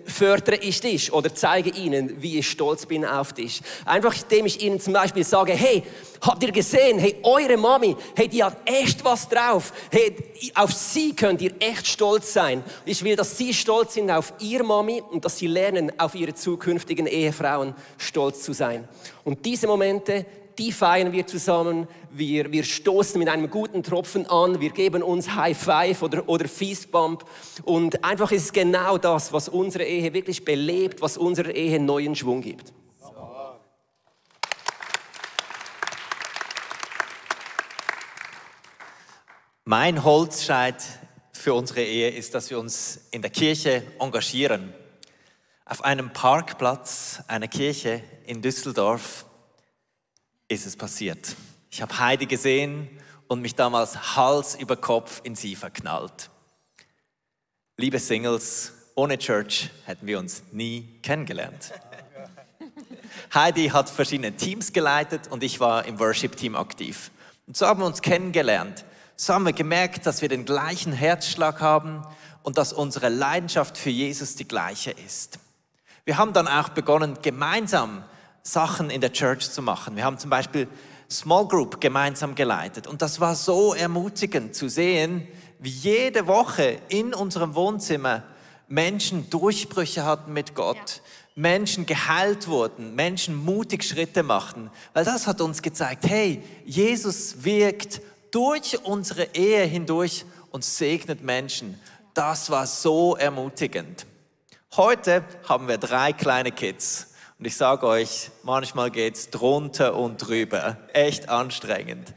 fördere 0.06 0.56
ich 0.56 0.80
dich 0.80 1.12
oder 1.12 1.34
zeige 1.34 1.70
ihnen, 1.70 2.20
wie 2.22 2.38
ich 2.38 2.50
stolz 2.50 2.86
bin 2.86 3.04
auf 3.04 3.32
dich. 3.32 3.62
Einfach 3.84 4.14
indem 4.22 4.46
ich 4.46 4.62
ihnen 4.62 4.80
zum 4.80 4.92
Beispiel 4.92 5.24
sage, 5.24 5.52
hey, 5.52 5.82
habt 6.20 6.42
ihr 6.42 6.52
gesehen, 6.52 6.98
hey, 6.98 7.16
eure 7.22 7.56
Mami, 7.56 7.96
hey, 8.14 8.28
die 8.28 8.42
hat 8.42 8.58
echt 8.64 9.04
was 9.04 9.28
drauf. 9.28 9.72
Hey, 9.90 10.14
auf 10.54 10.72
sie 10.72 11.14
könnt 11.14 11.40
ihr 11.40 11.52
echt 11.58 11.86
stolz 11.86 12.32
sein. 12.32 12.62
Ich 12.84 13.02
will, 13.02 13.16
dass 13.16 13.36
sie 13.38 13.54
stolz 13.54 13.94
sind 13.94 14.10
auf 14.10 14.34
ihr 14.40 14.62
Mami 14.62 15.02
und 15.10 15.24
dass 15.24 15.38
sie 15.38 15.46
lernen, 15.46 15.92
auf 15.98 16.14
ihre 16.14 16.34
zukünftigen 16.34 17.06
Ehefrauen 17.06 17.74
stolz 17.98 18.42
zu 18.42 18.52
sein. 18.52 18.86
Und 19.24 19.44
diese 19.44 19.66
Momente, 19.66 20.26
die 20.58 20.72
feiern 20.72 21.12
wir 21.12 21.26
zusammen. 21.26 21.86
Wir, 22.10 22.50
wir 22.52 22.64
stoßen 22.64 23.18
mit 23.18 23.28
einem 23.28 23.50
guten 23.50 23.82
Tropfen 23.82 24.26
an. 24.26 24.60
Wir 24.60 24.70
geben 24.70 25.02
uns 25.02 25.34
High 25.34 25.56
Five 25.56 26.02
oder, 26.02 26.28
oder 26.28 26.48
Fistbump. 26.48 27.24
Und 27.64 28.04
einfach 28.04 28.32
ist 28.32 28.44
es 28.44 28.52
genau 28.52 28.98
das, 28.98 29.32
was 29.32 29.48
unsere 29.48 29.84
Ehe 29.84 30.12
wirklich 30.14 30.44
belebt, 30.44 31.02
was 31.02 31.16
unserer 31.16 31.54
Ehe 31.54 31.80
neuen 31.80 32.14
Schwung 32.14 32.40
gibt. 32.40 32.72
Mein 39.64 40.04
Holzscheit 40.04 40.82
für 41.32 41.54
unsere 41.54 41.82
Ehe 41.82 42.10
ist, 42.10 42.34
dass 42.34 42.50
wir 42.50 42.58
uns 42.58 43.00
in 43.10 43.20
der 43.20 43.30
Kirche 43.30 43.82
engagieren. 43.98 44.72
Auf 45.64 45.82
einem 45.84 46.12
Parkplatz 46.12 47.22
einer 47.26 47.48
Kirche 47.48 48.02
in 48.26 48.42
Düsseldorf 48.42 49.26
ist 50.48 50.66
es 50.66 50.76
passiert. 50.76 51.36
Ich 51.70 51.82
habe 51.82 51.98
Heidi 51.98 52.26
gesehen 52.26 52.88
und 53.28 53.40
mich 53.42 53.54
damals 53.54 54.16
Hals 54.16 54.54
über 54.54 54.76
Kopf 54.76 55.20
in 55.24 55.34
sie 55.34 55.56
verknallt. 55.56 56.30
Liebe 57.76 57.98
Singles, 57.98 58.72
ohne 58.94 59.18
Church 59.18 59.70
hätten 59.84 60.06
wir 60.06 60.18
uns 60.18 60.42
nie 60.52 60.98
kennengelernt. 61.02 61.72
Heidi 63.34 63.68
hat 63.68 63.90
verschiedene 63.90 64.32
Teams 64.36 64.72
geleitet 64.72 65.28
und 65.28 65.42
ich 65.42 65.60
war 65.60 65.84
im 65.84 65.98
Worship-Team 65.98 66.56
aktiv. 66.56 67.10
Und 67.46 67.56
so 67.56 67.66
haben 67.66 67.80
wir 67.80 67.86
uns 67.86 68.00
kennengelernt. 68.00 68.84
So 69.16 69.34
haben 69.34 69.44
wir 69.44 69.52
gemerkt, 69.52 70.06
dass 70.06 70.22
wir 70.22 70.28
den 70.28 70.44
gleichen 70.44 70.92
Herzschlag 70.92 71.60
haben 71.60 72.02
und 72.42 72.58
dass 72.58 72.72
unsere 72.72 73.08
Leidenschaft 73.08 73.76
für 73.76 73.90
Jesus 73.90 74.36
die 74.36 74.46
gleiche 74.46 74.92
ist. 74.92 75.38
Wir 76.04 76.18
haben 76.18 76.32
dann 76.32 76.46
auch 76.46 76.68
begonnen, 76.70 77.18
gemeinsam 77.20 78.04
Sachen 78.46 78.90
in 78.90 79.00
der 79.00 79.12
Church 79.12 79.50
zu 79.50 79.60
machen. 79.60 79.96
Wir 79.96 80.04
haben 80.04 80.18
zum 80.18 80.30
Beispiel 80.30 80.68
Small 81.10 81.48
Group 81.48 81.80
gemeinsam 81.80 82.36
geleitet 82.36 82.86
und 82.86 83.02
das 83.02 83.20
war 83.20 83.34
so 83.34 83.74
ermutigend 83.74 84.54
zu 84.54 84.68
sehen, 84.68 85.26
wie 85.58 85.70
jede 85.70 86.28
Woche 86.28 86.78
in 86.88 87.12
unserem 87.12 87.54
Wohnzimmer 87.56 88.22
Menschen 88.68 89.28
Durchbrüche 89.30 90.04
hatten 90.04 90.32
mit 90.32 90.54
Gott, 90.54 90.76
ja. 90.76 91.02
Menschen 91.34 91.86
geheilt 91.86 92.46
wurden, 92.46 92.94
Menschen 92.94 93.34
mutig 93.34 93.84
Schritte 93.84 94.22
machten, 94.22 94.70
weil 94.94 95.04
das 95.04 95.26
hat 95.26 95.40
uns 95.40 95.60
gezeigt, 95.60 96.06
hey, 96.08 96.42
Jesus 96.64 97.44
wirkt 97.44 98.00
durch 98.30 98.84
unsere 98.84 99.34
Ehe 99.34 99.64
hindurch 99.64 100.24
und 100.50 100.64
segnet 100.64 101.22
Menschen. 101.22 101.80
Das 102.14 102.48
war 102.50 102.66
so 102.66 103.16
ermutigend. 103.16 104.06
Heute 104.76 105.24
haben 105.48 105.68
wir 105.68 105.78
drei 105.78 106.12
kleine 106.12 106.52
Kids 106.52 107.08
und 107.38 107.44
ich 107.44 107.56
sage 107.56 107.86
euch, 107.86 108.30
manchmal 108.42 108.90
geht's 108.90 109.30
drunter 109.30 109.94
und 109.94 110.18
drüber. 110.18 110.78
Echt 110.92 111.28
anstrengend. 111.28 112.14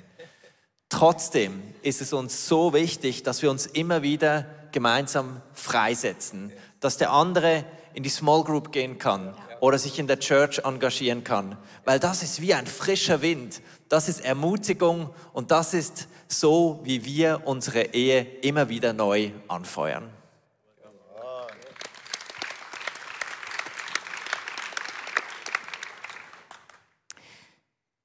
Trotzdem 0.88 1.62
ist 1.82 2.02
es 2.02 2.14
uns 2.14 2.48
so 2.48 2.74
wichtig, 2.74 3.24
dass 3.24 3.42
wir 3.42 3.52
uns 3.52 3.66
immer 3.66 4.02
wieder 4.02 4.46
gemeinsam 4.72 5.42
freisetzen, 5.54 6.52
dass 6.80 6.98
der 6.98 7.12
andere 7.12 7.66
in 7.94 8.04
die 8.04 8.10
Small 8.10 8.44
Group 8.44 8.72
gehen 8.72 8.98
kann 8.98 9.36
oder 9.60 9.78
sich 9.78 10.00
in 10.00 10.08
der 10.08 10.20
Church 10.20 10.60
engagieren 10.60 11.24
kann, 11.24 11.58
weil 11.86 12.00
das 12.00 12.24
ist 12.24 12.42
wie 12.42 12.54
ein 12.54 12.66
frischer 12.66 13.22
Wind, 13.22 13.62
das 13.90 14.08
ist 14.08 14.22
Ermutigung 14.22 15.10
und 15.34 15.52
das 15.52 15.74
ist 15.74 16.08
so, 16.28 16.80
wie 16.84 17.04
wir 17.04 17.42
unsere 17.46 17.94
Ehe 17.94 18.22
immer 18.42 18.70
wieder 18.70 18.94
neu 18.94 19.32
anfeuern. 19.48 20.10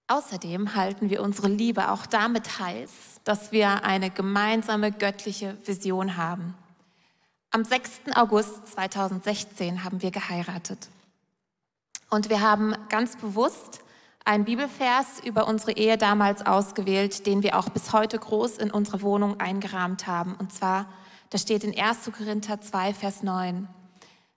Außerdem 0.06 0.74
halten 0.74 1.08
wir 1.08 1.22
unsere 1.22 1.48
Liebe 1.48 1.90
auch 1.90 2.04
damit 2.04 2.58
heiß, 2.58 2.90
dass 3.24 3.52
wir 3.52 3.84
eine 3.84 4.10
gemeinsame 4.10 4.92
göttliche 4.92 5.56
Vision 5.64 6.16
haben. 6.18 6.54
Am 7.50 7.64
6. 7.64 8.14
August 8.14 8.66
2016 8.66 9.82
haben 9.82 10.02
wir 10.02 10.10
geheiratet. 10.10 10.88
Und 12.10 12.28
wir 12.28 12.42
haben 12.42 12.74
ganz 12.90 13.16
bewusst 13.16 13.80
einen 14.26 14.44
Bibelvers 14.44 15.20
über 15.24 15.48
unsere 15.48 15.72
Ehe 15.72 15.96
damals 15.96 16.44
ausgewählt, 16.44 17.26
den 17.26 17.42
wir 17.42 17.58
auch 17.58 17.70
bis 17.70 17.92
heute 17.92 18.18
groß 18.18 18.58
in 18.58 18.70
unsere 18.70 19.00
Wohnung 19.02 19.40
eingerahmt 19.40 20.06
haben. 20.06 20.34
Und 20.34 20.52
zwar, 20.52 20.86
da 21.30 21.38
steht 21.38 21.64
in 21.64 21.78
1. 21.78 22.10
Korinther 22.16 22.60
2, 22.60 22.92
Vers 22.92 23.22
9. 23.22 23.68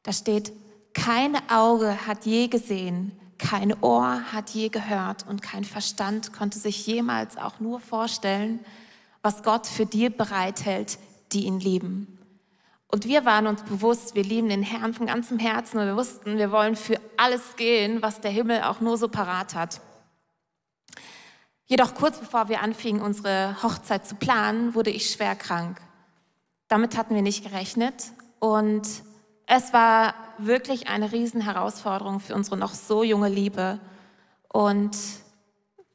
Da 0.03 0.13
steht, 0.13 0.53
keine 0.93 1.39
Auge 1.49 2.08
hat 2.08 2.25
je 2.25 2.47
gesehen, 2.47 3.12
kein 3.49 3.81
Ohr 3.81 4.21
hat 4.33 4.49
je 4.49 4.67
gehört 4.67 5.25
und 5.25 5.41
kein 5.41 5.63
Verstand 5.63 6.33
konnte 6.33 6.60
sich 6.60 6.86
jemals 6.86 7.38
auch 7.38 7.62
nur 7.62 7.79
vorstellen, 7.79 8.60
was 9.21 9.41
Gott 9.41 9.67
für 9.67 9.86
dir 9.86 10.10
bereithält, 10.10 10.99
die 11.31 11.45
ihn 11.45 11.62
lieben. 11.62 12.19
Und 12.89 13.05
wir 13.05 13.23
waren 13.23 13.47
uns 13.47 13.63
bewusst, 13.63 14.15
wir 14.15 14.23
lieben 14.23 14.49
den 14.49 14.63
Herrn 14.63 14.93
von 14.93 15.05
ganzem 15.05 15.39
Herzen 15.39 15.79
und 15.79 15.86
wir 15.86 15.95
wussten, 15.95 16.38
wir 16.38 16.51
wollen 16.51 16.75
für 16.75 16.99
alles 17.15 17.55
gehen, 17.55 18.01
was 18.01 18.19
der 18.19 18.31
Himmel 18.31 18.63
auch 18.63 18.81
nur 18.81 18.97
so 18.97 19.07
parat 19.07 19.55
hat. 19.55 19.79
Jedoch 21.67 21.95
kurz 21.95 22.17
bevor 22.19 22.49
wir 22.49 22.62
anfingen, 22.62 23.01
unsere 23.01 23.62
Hochzeit 23.63 24.05
zu 24.05 24.15
planen, 24.15 24.75
wurde 24.75 24.89
ich 24.89 25.10
schwer 25.10 25.36
krank. 25.38 25.79
Damit 26.67 26.97
hatten 26.97 27.15
wir 27.15 27.21
nicht 27.21 27.45
gerechnet 27.45 28.12
und 28.39 28.88
es 29.47 29.71
war 29.71 30.13
wirklich 30.38 30.89
eine 30.89 31.12
Riesenherausforderung 31.12 32.19
für 32.19 32.36
unsere 32.36 32.57
noch 32.57 32.73
so 32.73 33.01
junge 33.01 33.29
Liebe. 33.29 33.79
Und 34.49 34.95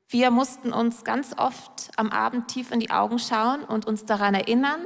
wir 0.08 0.30
mussten 0.30 0.72
uns 0.72 1.04
ganz 1.04 1.34
oft 1.36 1.90
am 1.96 2.10
Abend 2.10 2.48
tief 2.48 2.72
in 2.72 2.80
die 2.80 2.90
Augen 2.90 3.18
schauen 3.18 3.62
und 3.62 3.86
uns 3.86 4.06
daran 4.06 4.34
erinnern, 4.34 4.80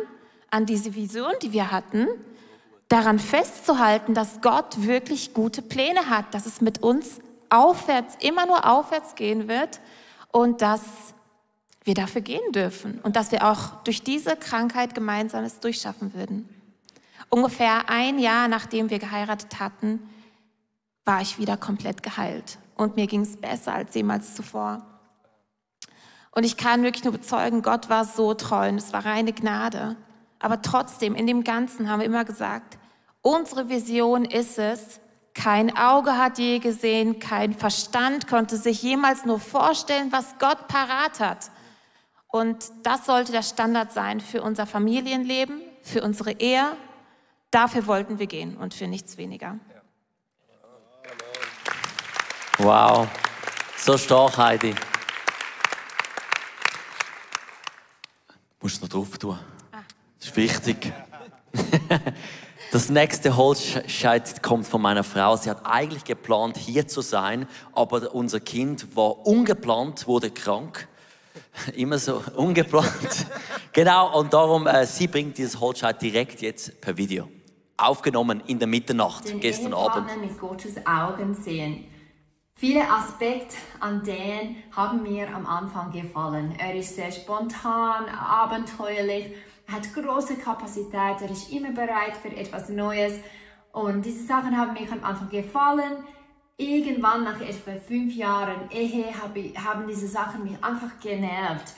an 0.50 0.66
diese 0.66 0.94
Vision, 0.94 1.32
die 1.42 1.52
wir 1.52 1.70
hatten, 1.70 2.08
daran 2.88 3.18
festzuhalten, 3.18 4.14
dass 4.14 4.40
Gott 4.40 4.82
wirklich 4.82 5.32
gute 5.32 5.62
Pläne 5.62 6.10
hat, 6.10 6.34
dass 6.34 6.46
es 6.46 6.60
mit 6.60 6.82
uns 6.82 7.20
aufwärts, 7.50 8.16
immer 8.20 8.46
nur 8.46 8.68
aufwärts 8.68 9.14
gehen 9.14 9.48
wird 9.48 9.80
und 10.32 10.60
dass 10.60 10.82
wir 11.84 11.94
dafür 11.94 12.20
gehen 12.20 12.52
dürfen 12.52 13.00
und 13.02 13.14
dass 13.14 13.30
wir 13.30 13.48
auch 13.48 13.82
durch 13.84 14.02
diese 14.02 14.36
Krankheit 14.36 14.94
gemeinsam 14.94 15.44
es 15.44 15.60
durchschaffen 15.60 16.14
würden. 16.14 16.48
Ungefähr 17.28 17.88
ein 17.88 18.18
Jahr 18.18 18.48
nachdem 18.48 18.90
wir 18.90 18.98
geheiratet 18.98 19.60
hatten, 19.60 20.08
war 21.04 21.20
ich 21.20 21.38
wieder 21.38 21.56
komplett 21.56 22.02
geheilt 22.02 22.58
und 22.76 22.96
mir 22.96 23.06
ging 23.06 23.22
es 23.22 23.36
besser 23.36 23.74
als 23.74 23.94
jemals 23.94 24.34
zuvor. 24.34 24.82
Und 26.32 26.44
ich 26.44 26.56
kann 26.56 26.82
wirklich 26.82 27.04
nur 27.04 27.14
bezeugen, 27.14 27.62
Gott 27.62 27.88
war 27.88 28.04
so 28.04 28.34
treu 28.34 28.68
und 28.68 28.76
es 28.76 28.92
war 28.92 29.04
reine 29.06 29.32
Gnade. 29.32 29.96
Aber 30.38 30.60
trotzdem, 30.60 31.14
in 31.14 31.26
dem 31.26 31.44
Ganzen 31.44 31.88
haben 31.88 32.00
wir 32.00 32.06
immer 32.06 32.26
gesagt, 32.26 32.76
unsere 33.22 33.70
Vision 33.70 34.24
ist 34.26 34.58
es, 34.58 35.00
kein 35.32 35.76
Auge 35.76 36.16
hat 36.16 36.38
je 36.38 36.58
gesehen, 36.58 37.20
kein 37.20 37.54
Verstand 37.54 38.26
konnte 38.26 38.56
sich 38.56 38.82
jemals 38.82 39.24
nur 39.24 39.38
vorstellen, 39.38 40.10
was 40.10 40.38
Gott 40.38 40.66
parat 40.68 41.20
hat. 41.20 41.50
Und 42.28 42.70
das 42.82 43.06
sollte 43.06 43.32
der 43.32 43.42
Standard 43.42 43.92
sein 43.92 44.20
für 44.20 44.42
unser 44.42 44.66
Familienleben, 44.66 45.60
für 45.82 46.02
unsere 46.02 46.32
Ehe. 46.32 46.64
Dafür 47.50 47.86
wollten 47.86 48.18
wir 48.18 48.26
gehen 48.26 48.56
und 48.56 48.74
für 48.74 48.86
nichts 48.86 49.16
weniger. 49.16 49.58
Wow, 52.58 53.08
so 53.76 53.96
stark, 53.98 54.36
Heidi. 54.36 54.74
Musst 58.60 58.78
du 58.78 58.86
noch 58.86 58.88
drauf 58.88 59.18
tun. 59.18 59.38
Das 60.18 60.28
ist 60.28 60.36
wichtig. 60.36 60.92
Das 62.72 62.90
nächste 62.90 63.36
Holzscheit 63.36 64.42
kommt 64.42 64.66
von 64.66 64.82
meiner 64.82 65.04
Frau. 65.04 65.36
Sie 65.36 65.48
hat 65.48 65.64
eigentlich 65.64 66.02
geplant, 66.02 66.56
hier 66.56 66.88
zu 66.88 67.00
sein, 67.00 67.46
aber 67.72 68.12
unser 68.12 68.40
Kind 68.40 68.96
war 68.96 69.24
ungeplant, 69.24 70.06
wurde 70.08 70.30
krank. 70.30 70.88
Immer 71.76 71.98
so 71.98 72.22
ungeplant. 72.34 73.26
genau, 73.72 74.18
und 74.18 74.32
darum, 74.32 74.66
äh, 74.66 74.84
sie 74.84 75.06
bringt 75.06 75.38
dieses 75.38 75.60
Holzscheit 75.60 76.02
direkt 76.02 76.42
jetzt 76.42 76.80
per 76.80 76.96
Video. 76.96 77.28
Aufgenommen 77.76 78.42
in 78.46 78.58
der 78.58 78.68
Mitternacht, 78.68 79.28
Den 79.28 79.40
gestern 79.40 79.74
Abend. 79.74 80.08
mit 80.20 80.38
Gottes 80.38 80.76
Augen 80.86 81.34
sehen. 81.34 81.84
Viele 82.54 82.90
Aspekte 82.90 83.56
an 83.80 84.02
Dan 84.02 84.56
haben 84.74 85.02
mir 85.02 85.28
am 85.28 85.44
Anfang 85.44 85.92
gefallen. 85.92 86.54
Er 86.58 86.74
ist 86.74 86.96
sehr 86.96 87.12
spontan, 87.12 88.08
abenteuerlich 88.08 89.34
hat 89.68 89.92
große 89.92 90.36
Kapazität, 90.36 91.20
er 91.20 91.30
ist 91.30 91.52
immer 91.52 91.72
bereit 91.72 92.16
für 92.16 92.34
etwas 92.34 92.68
Neues. 92.70 93.14
Und 93.72 94.06
diese 94.06 94.24
Sachen 94.24 94.56
haben 94.56 94.72
mir 94.72 94.90
am 94.90 95.04
Anfang 95.04 95.28
gefallen. 95.28 96.04
Irgendwann 96.56 97.24
nach 97.24 97.40
etwa 97.42 97.72
fünf 97.86 98.14
Jahren 98.14 98.70
Ehe 98.70 99.12
haben 99.12 99.86
diese 99.86 100.08
Sachen 100.08 100.44
mich 100.44 100.64
einfach 100.64 100.98
genervt. 101.02 101.74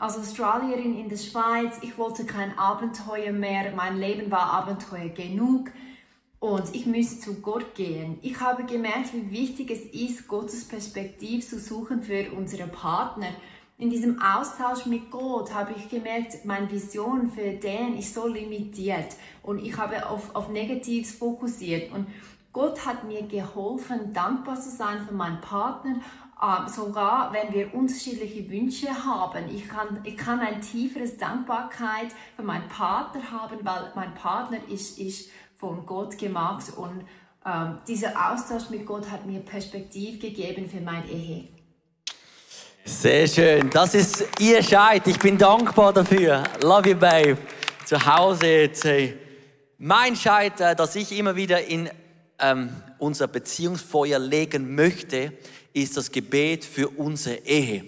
Als 0.00 0.16
Australierin 0.16 0.98
in 0.98 1.10
der 1.10 1.18
Schweiz, 1.18 1.76
ich 1.82 1.98
wollte 1.98 2.24
kein 2.24 2.56
Abenteuer 2.58 3.32
mehr, 3.32 3.70
mein 3.76 3.98
Leben 3.98 4.30
war 4.30 4.50
Abenteuer 4.50 5.10
genug. 5.10 5.70
Und 6.38 6.74
ich 6.74 6.86
müsste 6.86 7.20
zu 7.20 7.34
Gott 7.42 7.74
gehen. 7.74 8.18
Ich 8.22 8.40
habe 8.40 8.64
gemerkt, 8.64 9.12
wie 9.12 9.30
wichtig 9.30 9.70
es 9.70 9.84
ist, 9.84 10.26
Gottes 10.26 10.66
Perspektiv 10.66 11.46
zu 11.46 11.58
suchen 11.58 12.00
für 12.00 12.32
unsere 12.32 12.66
Partner. 12.66 13.28
In 13.76 13.90
diesem 13.90 14.22
Austausch 14.22 14.86
mit 14.86 15.10
Gott 15.10 15.52
habe 15.52 15.74
ich 15.76 15.90
gemerkt, 15.90 16.46
meine 16.46 16.70
Vision 16.70 17.30
für 17.30 17.52
den 17.52 17.98
ist 17.98 18.14
so 18.14 18.26
limitiert. 18.26 19.16
Und 19.42 19.62
ich 19.62 19.76
habe 19.76 20.08
auf, 20.08 20.34
auf 20.34 20.48
Negatives 20.48 21.12
fokussiert. 21.12 21.92
Und 21.92 22.06
Gott 22.54 22.86
hat 22.86 23.04
mir 23.04 23.24
geholfen, 23.24 24.14
dankbar 24.14 24.58
zu 24.58 24.70
sein 24.70 25.06
für 25.06 25.12
meinen 25.12 25.42
Partner, 25.42 25.96
sogar 26.68 27.32
wenn 27.32 27.52
wir 27.52 27.74
unterschiedliche 27.74 28.48
Wünsche 28.48 28.88
haben. 28.88 29.54
Ich 29.54 29.68
kann, 29.68 30.00
ich 30.04 30.16
kann 30.16 30.40
ein 30.40 30.60
tieferes 30.62 31.18
Dankbarkeit 31.18 32.08
für 32.36 32.42
meinen 32.42 32.68
Partner 32.68 33.30
haben, 33.30 33.58
weil 33.62 33.92
mein 33.94 34.14
Partner 34.14 34.58
ist, 34.68 34.98
ist 34.98 35.30
von 35.56 35.84
Gott 35.84 36.16
gemacht 36.16 36.72
und 36.76 37.02
äh, 37.44 37.72
dieser 37.86 38.32
Austausch 38.32 38.70
mit 38.70 38.86
Gott 38.86 39.10
hat 39.10 39.26
mir 39.26 39.40
Perspektiv 39.40 40.20
gegeben 40.20 40.68
für 40.68 40.80
meine 40.80 41.06
Ehe. 41.08 41.48
Sehr 42.84 43.26
schön. 43.26 43.68
Das 43.70 43.94
ist 43.94 44.24
ihr 44.40 44.62
Scheit. 44.62 45.06
Ich 45.06 45.18
bin 45.18 45.36
dankbar 45.36 45.92
dafür. 45.92 46.42
Love 46.62 46.90
you, 46.90 46.96
babe. 46.96 47.36
Zu 47.84 48.04
Hause 48.04 48.46
jetzt. 48.46 48.84
Hey. 48.84 49.16
Mein 49.76 50.16
Scheit, 50.16 50.60
äh, 50.60 50.74
das 50.74 50.96
ich 50.96 51.16
immer 51.16 51.36
wieder 51.36 51.62
in 51.62 51.90
ähm, 52.38 52.70
unser 52.98 53.28
Beziehungsfeuer 53.28 54.18
legen 54.18 54.74
möchte, 54.74 55.32
ist 55.72 55.96
das 55.96 56.10
Gebet 56.10 56.64
für 56.64 56.88
unsere 56.88 57.36
Ehe. 57.36 57.84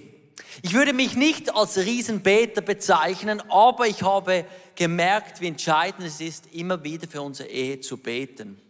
Ich 0.63 0.75
würde 0.75 0.93
mich 0.93 1.17
nicht 1.17 1.55
als 1.55 1.79
Riesenbeter 1.79 2.61
bezeichnen, 2.61 3.43
aber 3.51 3.87
ich 3.87 4.03
habe 4.03 4.45
gemerkt, 4.75 5.41
wie 5.41 5.49
entscheidend 5.49 6.07
es 6.07 6.21
ist, 6.21 6.47
immer 6.53 6.83
wieder 6.85 7.09
für 7.09 7.23
unsere 7.23 7.49
Ehe 7.49 7.81
zu 7.81 7.97
beten. 7.97 8.61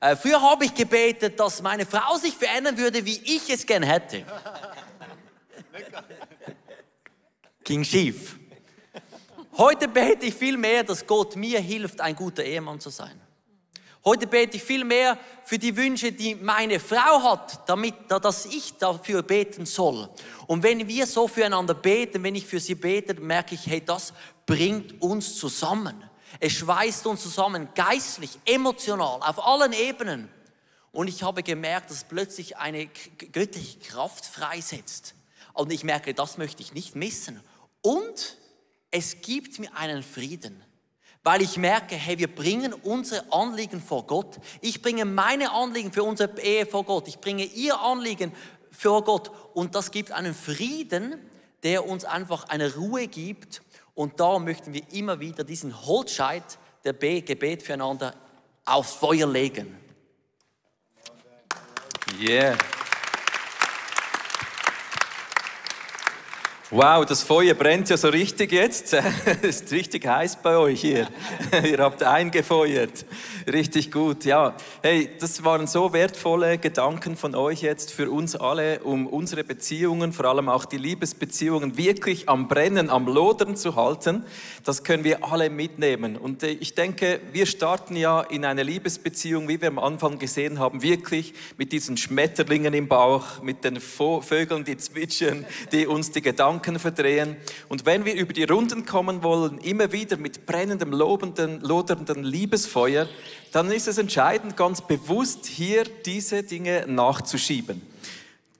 Äh, 0.00 0.16
früher 0.16 0.40
habe 0.40 0.64
ich 0.64 0.74
gebetet, 0.74 1.38
dass 1.40 1.62
meine 1.62 1.86
Frau 1.86 2.16
sich 2.16 2.34
verändern 2.34 2.76
würde, 2.76 3.04
wie 3.04 3.20
ich 3.24 3.48
es 3.48 3.64
gern 3.64 3.82
hätte. 3.82 4.24
Ging 7.64 7.84
schief. 7.84 8.36
Heute 9.56 9.86
bete 9.88 10.26
ich 10.26 10.34
viel 10.34 10.56
mehr, 10.56 10.82
dass 10.82 11.06
Gott 11.06 11.36
mir 11.36 11.60
hilft, 11.60 12.00
ein 12.00 12.16
guter 12.16 12.42
Ehemann 12.42 12.80
zu 12.80 12.90
sein. 12.90 13.20
Heute 14.04 14.26
bete 14.26 14.56
ich 14.56 14.64
viel 14.64 14.84
mehr 14.84 15.16
für 15.44 15.58
die 15.58 15.76
Wünsche, 15.76 16.10
die 16.10 16.34
meine 16.34 16.80
Frau 16.80 17.22
hat, 17.22 17.68
damit, 17.68 17.94
dass 18.08 18.46
ich 18.46 18.74
dafür 18.74 19.22
beten 19.22 19.64
soll. 19.64 20.08
Und 20.48 20.64
wenn 20.64 20.88
wir 20.88 21.06
so 21.06 21.28
füreinander 21.28 21.74
beten, 21.74 22.22
wenn 22.24 22.34
ich 22.34 22.44
für 22.44 22.58
sie 22.58 22.74
bete, 22.74 23.14
merke 23.14 23.54
ich, 23.54 23.64
hey, 23.66 23.80
das 23.84 24.12
bringt 24.44 25.00
uns 25.00 25.36
zusammen. 25.36 26.02
Es 26.40 26.52
schweißt 26.54 27.06
uns 27.06 27.22
zusammen, 27.22 27.68
geistlich, 27.76 28.40
emotional, 28.44 29.20
auf 29.22 29.46
allen 29.46 29.72
Ebenen. 29.72 30.28
Und 30.90 31.06
ich 31.06 31.22
habe 31.22 31.44
gemerkt, 31.44 31.90
dass 31.90 32.02
plötzlich 32.02 32.56
eine 32.56 32.88
göttliche 33.30 33.78
Kraft 33.78 34.26
freisetzt. 34.26 35.14
Und 35.52 35.72
ich 35.72 35.84
merke, 35.84 36.12
das 36.12 36.38
möchte 36.38 36.62
ich 36.62 36.74
nicht 36.74 36.96
missen. 36.96 37.40
Und 37.82 38.36
es 38.90 39.20
gibt 39.20 39.60
mir 39.60 39.74
einen 39.76 40.02
Frieden, 40.02 40.62
weil 41.24 41.42
ich 41.42 41.56
merke, 41.56 41.94
hey, 41.94 42.18
wir 42.18 42.34
bringen 42.34 42.72
unsere 42.72 43.32
Anliegen 43.32 43.80
vor 43.80 44.06
Gott. 44.06 44.38
Ich 44.60 44.82
bringe 44.82 45.04
meine 45.04 45.52
Anliegen 45.52 45.92
für 45.92 46.02
unsere 46.02 46.40
Ehe 46.40 46.66
vor 46.66 46.84
Gott. 46.84 47.06
Ich 47.06 47.20
bringe 47.20 47.44
ihr 47.44 47.78
Anliegen 47.80 48.32
vor 48.72 49.04
Gott. 49.04 49.30
Und 49.54 49.74
das 49.74 49.90
gibt 49.90 50.10
einen 50.10 50.34
Frieden, 50.34 51.18
der 51.62 51.86
uns 51.86 52.04
einfach 52.04 52.48
eine 52.48 52.74
Ruhe 52.74 53.06
gibt. 53.06 53.62
Und 53.94 54.18
da 54.18 54.38
möchten 54.38 54.72
wir 54.72 54.82
immer 54.92 55.20
wieder 55.20 55.44
diesen 55.44 55.86
Holzscheit 55.86 56.58
der 56.84 56.94
Gebet 56.94 57.62
füreinander 57.62 58.14
aufs 58.64 58.94
Feuer 58.94 59.26
legen. 59.26 59.78
Yeah. 62.20 62.56
Wow, 66.74 67.04
das 67.04 67.22
Feuer 67.22 67.52
brennt 67.52 67.90
ja 67.90 67.98
so 67.98 68.08
richtig 68.08 68.50
jetzt. 68.50 68.94
Es 69.42 69.60
ist 69.60 69.72
richtig 69.72 70.06
heiß 70.06 70.36
bei 70.36 70.56
euch 70.56 70.80
hier. 70.80 71.06
Ihr 71.70 71.76
habt 71.76 72.02
eingefeuert. 72.02 73.04
Richtig 73.46 73.92
gut, 73.92 74.24
ja. 74.24 74.54
Hey, 74.82 75.10
das 75.20 75.44
waren 75.44 75.66
so 75.66 75.92
wertvolle 75.92 76.56
Gedanken 76.56 77.14
von 77.14 77.34
euch 77.34 77.60
jetzt 77.60 77.92
für 77.92 78.10
uns 78.10 78.34
alle, 78.36 78.78
um 78.84 79.06
unsere 79.06 79.44
Beziehungen, 79.44 80.14
vor 80.14 80.24
allem 80.24 80.48
auch 80.48 80.64
die 80.64 80.78
Liebesbeziehungen, 80.78 81.76
wirklich 81.76 82.30
am 82.30 82.48
Brennen, 82.48 82.88
am 82.88 83.06
Lodern 83.06 83.54
zu 83.54 83.76
halten. 83.76 84.24
Das 84.64 84.82
können 84.82 85.04
wir 85.04 85.30
alle 85.30 85.50
mitnehmen. 85.50 86.16
Und 86.16 86.42
äh, 86.42 86.52
ich 86.52 86.74
denke, 86.74 87.20
wir 87.32 87.44
starten 87.44 87.96
ja 87.96 88.22
in 88.22 88.46
eine 88.46 88.62
Liebesbeziehung, 88.62 89.46
wie 89.46 89.60
wir 89.60 89.68
am 89.68 89.78
Anfang 89.78 90.18
gesehen 90.18 90.58
haben, 90.58 90.80
wirklich 90.80 91.34
mit 91.58 91.70
diesen 91.70 91.98
Schmetterlingen 91.98 92.72
im 92.72 92.88
Bauch, 92.88 93.42
mit 93.42 93.62
den 93.62 93.78
Vögeln, 93.78 94.64
die 94.64 94.78
zwitschern, 94.78 95.44
die 95.70 95.86
uns 95.86 96.12
die 96.12 96.22
Gedanken 96.22 96.61
Gedanken 96.62 96.78
verdrehen. 96.78 97.36
Und 97.68 97.86
wenn 97.86 98.04
wir 98.04 98.14
über 98.14 98.32
die 98.32 98.44
Runden 98.44 98.86
kommen 98.86 99.22
wollen, 99.22 99.58
immer 99.58 99.92
wieder 99.92 100.16
mit 100.16 100.46
brennendem, 100.46 100.92
lobenden, 100.92 101.60
lodernden 101.60 102.22
Liebesfeuer, 102.22 103.08
dann 103.52 103.70
ist 103.70 103.88
es 103.88 103.98
entscheidend, 103.98 104.56
ganz 104.56 104.80
bewusst 104.80 105.46
hier 105.46 105.84
diese 106.06 106.42
Dinge 106.42 106.86
nachzuschieben. 106.86 107.82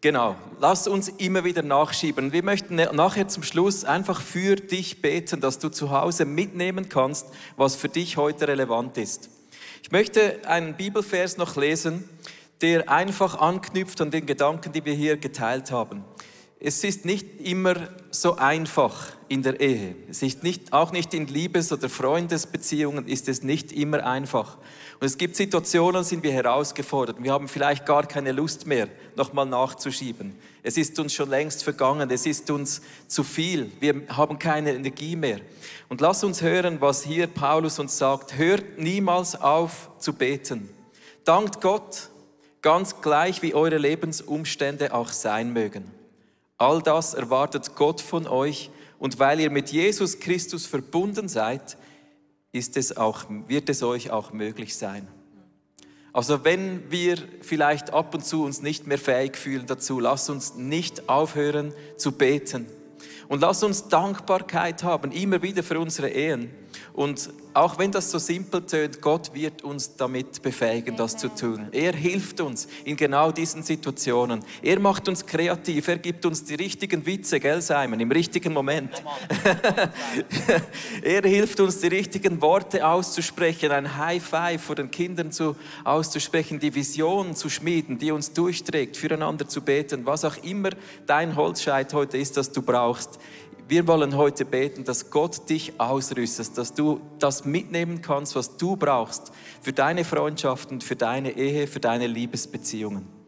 Genau, 0.00 0.34
lass 0.58 0.88
uns 0.88 1.08
immer 1.08 1.44
wieder 1.44 1.62
nachschieben. 1.62 2.32
Wir 2.32 2.42
möchten 2.42 2.74
nachher 2.74 3.28
zum 3.28 3.44
Schluss 3.44 3.84
einfach 3.84 4.20
für 4.20 4.56
dich 4.56 5.00
beten, 5.00 5.40
dass 5.40 5.60
du 5.60 5.68
zu 5.68 5.90
Hause 5.90 6.24
mitnehmen 6.24 6.88
kannst, 6.88 7.26
was 7.56 7.76
für 7.76 7.88
dich 7.88 8.16
heute 8.16 8.48
relevant 8.48 8.98
ist. 8.98 9.30
Ich 9.84 9.92
möchte 9.92 10.40
einen 10.46 10.74
Bibelvers 10.74 11.36
noch 11.36 11.56
lesen, 11.56 12.08
der 12.62 12.88
einfach 12.88 13.38
anknüpft 13.40 14.00
an 14.00 14.10
den 14.10 14.26
Gedanken, 14.26 14.72
die 14.72 14.84
wir 14.84 14.94
hier 14.94 15.16
geteilt 15.16 15.70
haben. 15.70 16.04
Es 16.64 16.85
ist 16.85 17.05
nicht 17.05 17.40
immer 17.40 17.75
so 18.12 18.37
einfach 18.37 19.14
in 19.29 19.42
der 19.42 19.59
Ehe. 19.59 19.96
Es 20.09 20.22
ist 20.22 20.44
nicht, 20.44 20.72
auch 20.72 20.92
nicht 20.92 21.12
in 21.12 21.27
Liebes- 21.27 21.72
oder 21.72 21.88
Freundesbeziehungen 21.88 23.09
ist 23.09 23.29
es 23.29 23.42
nicht 23.42 23.72
immer 23.72 24.07
einfach. 24.07 24.59
Und 25.01 25.07
es 25.07 25.18
gibt 25.18 25.35
Situationen, 25.35 26.05
sind 26.05 26.22
wir 26.22 26.31
herausgefordert. 26.31 27.16
Wir 27.20 27.33
haben 27.33 27.48
vielleicht 27.48 27.85
gar 27.85 28.07
keine 28.07 28.31
Lust 28.31 28.68
mehr, 28.68 28.87
nochmal 29.16 29.46
nachzuschieben. 29.46 30.37
Es 30.62 30.77
ist 30.77 30.96
uns 31.01 31.12
schon 31.12 31.31
längst 31.31 31.64
vergangen. 31.64 32.09
Es 32.12 32.27
ist 32.27 32.48
uns 32.48 32.81
zu 33.09 33.25
viel. 33.25 33.72
Wir 33.81 34.03
haben 34.11 34.38
keine 34.38 34.72
Energie 34.72 35.16
mehr. 35.16 35.40
Und 35.88 36.01
lass 36.01 36.22
uns 36.22 36.42
hören, 36.42 36.81
was 36.81 37.03
hier 37.03 37.27
Paulus 37.27 37.81
uns 37.81 37.98
sagt. 37.98 38.38
Hört 38.38 38.79
niemals 38.79 39.35
auf 39.35 39.90
zu 39.98 40.12
beten. 40.12 40.70
Dankt 41.25 41.61
Gott, 41.61 42.11
ganz 42.61 43.01
gleich 43.01 43.42
wie 43.42 43.53
eure 43.53 43.79
Lebensumstände 43.79 44.94
auch 44.94 45.09
sein 45.09 45.53
mögen. 45.53 46.01
All 46.62 46.81
das 46.81 47.14
erwartet 47.14 47.75
Gott 47.75 48.01
von 48.01 48.29
euch 48.29 48.70
und 49.01 49.18
weil 49.18 49.40
ihr 49.40 49.51
mit 49.51 49.70
Jesus 49.70 50.20
Christus 50.20 50.64
verbunden 50.64 51.29
seid, 51.29 51.77
ist 52.53 52.77
es 52.77 52.96
auch, 52.96 53.25
wird 53.48 53.68
es 53.68 53.83
euch 53.83 54.12
auch 54.12 54.33
möglich 54.33 54.77
sein. 54.77 55.09
Also 56.12 56.44
wenn 56.44 56.88
wir 56.88 57.16
vielleicht 57.40 57.92
ab 57.92 58.14
und 58.14 58.25
zu 58.25 58.44
uns 58.44 58.62
nicht 58.62 58.87
mehr 58.87 58.98
fähig 58.98 59.37
fühlen 59.37 59.66
dazu, 59.66 59.98
lass 59.98 60.31
uns 60.31 60.55
nicht 60.55 61.09
aufhören 61.09 61.75
zu 61.96 62.12
beten. 62.12 62.68
Und 63.27 63.40
lass 63.40 63.64
uns 63.64 63.88
Dankbarkeit 63.88 64.85
haben, 64.85 65.11
immer 65.11 65.42
wieder 65.42 65.64
für 65.64 65.81
unsere 65.81 66.11
Ehen. 66.11 66.48
Und 66.92 67.30
auch 67.54 67.78
wenn 67.78 67.92
das 67.92 68.11
so 68.11 68.18
simpel 68.18 68.62
tönt, 68.62 69.00
Gott 69.00 69.35
wird 69.35 69.62
uns 69.62 69.94
damit 69.96 70.40
befähigen, 70.42 70.96
das 70.96 71.16
zu 71.16 71.28
tun. 71.28 71.68
Er 71.72 71.92
hilft 71.92 72.40
uns 72.40 72.66
in 72.85 72.96
genau 72.96 73.30
diesen 73.30 73.62
Situationen. 73.62 74.42
Er 74.62 74.80
macht 74.80 75.08
uns 75.08 75.26
kreativ. 75.26 75.88
Er 75.88 75.98
gibt 75.98 76.24
uns 76.24 76.44
die 76.44 76.54
richtigen 76.54 77.04
Witze, 77.04 77.40
gell, 77.40 77.61
Simon, 77.61 78.00
im 78.00 78.11
richtigen 78.11 78.52
Moment. 78.54 79.02
er 81.02 81.22
hilft 81.22 81.61
uns, 81.61 81.80
die 81.80 81.88
richtigen 81.88 82.40
Worte 82.40 82.87
auszusprechen, 82.87 83.70
ein 83.70 83.98
High 83.98 84.22
Five 84.22 84.62
vor 84.62 84.76
den 84.76 84.90
Kindern 84.90 85.30
zu, 85.30 85.56
auszusprechen, 85.85 86.58
die 86.58 86.74
Vision 86.74 87.35
zu 87.35 87.50
schmieden, 87.50 87.98
die 87.98 88.12
uns 88.12 88.32
durchträgt, 88.32 88.96
füreinander 88.96 89.46
zu 89.46 89.61
beten, 89.61 90.06
was 90.06 90.24
auch 90.24 90.37
immer 90.42 90.70
dein 91.06 91.37
Holzscheit 91.37 91.92
heute 91.92 92.16
ist, 92.16 92.37
das 92.37 92.50
du 92.50 92.62
brauchst. 92.62 93.18
Wir 93.72 93.87
wollen 93.87 94.18
heute 94.18 94.44
beten, 94.44 94.85
dass 94.85 95.08
Gott 95.08 95.48
dich 95.48 95.80
ausrüstet, 95.80 96.58
dass 96.58 96.74
du 96.74 97.00
das 97.18 97.46
mitnehmen 97.46 98.02
kannst, 98.02 98.37
was 98.37 98.58
du 98.58 98.76
brauchst 98.76 99.32
für 99.62 99.72
deine 99.72 100.04
Freundschaften, 100.04 100.82
für 100.82 100.94
deine 100.94 101.38
Ehe, 101.38 101.66
für 101.66 101.80
deine 101.80 102.06
Liebesbeziehungen. 102.06 103.21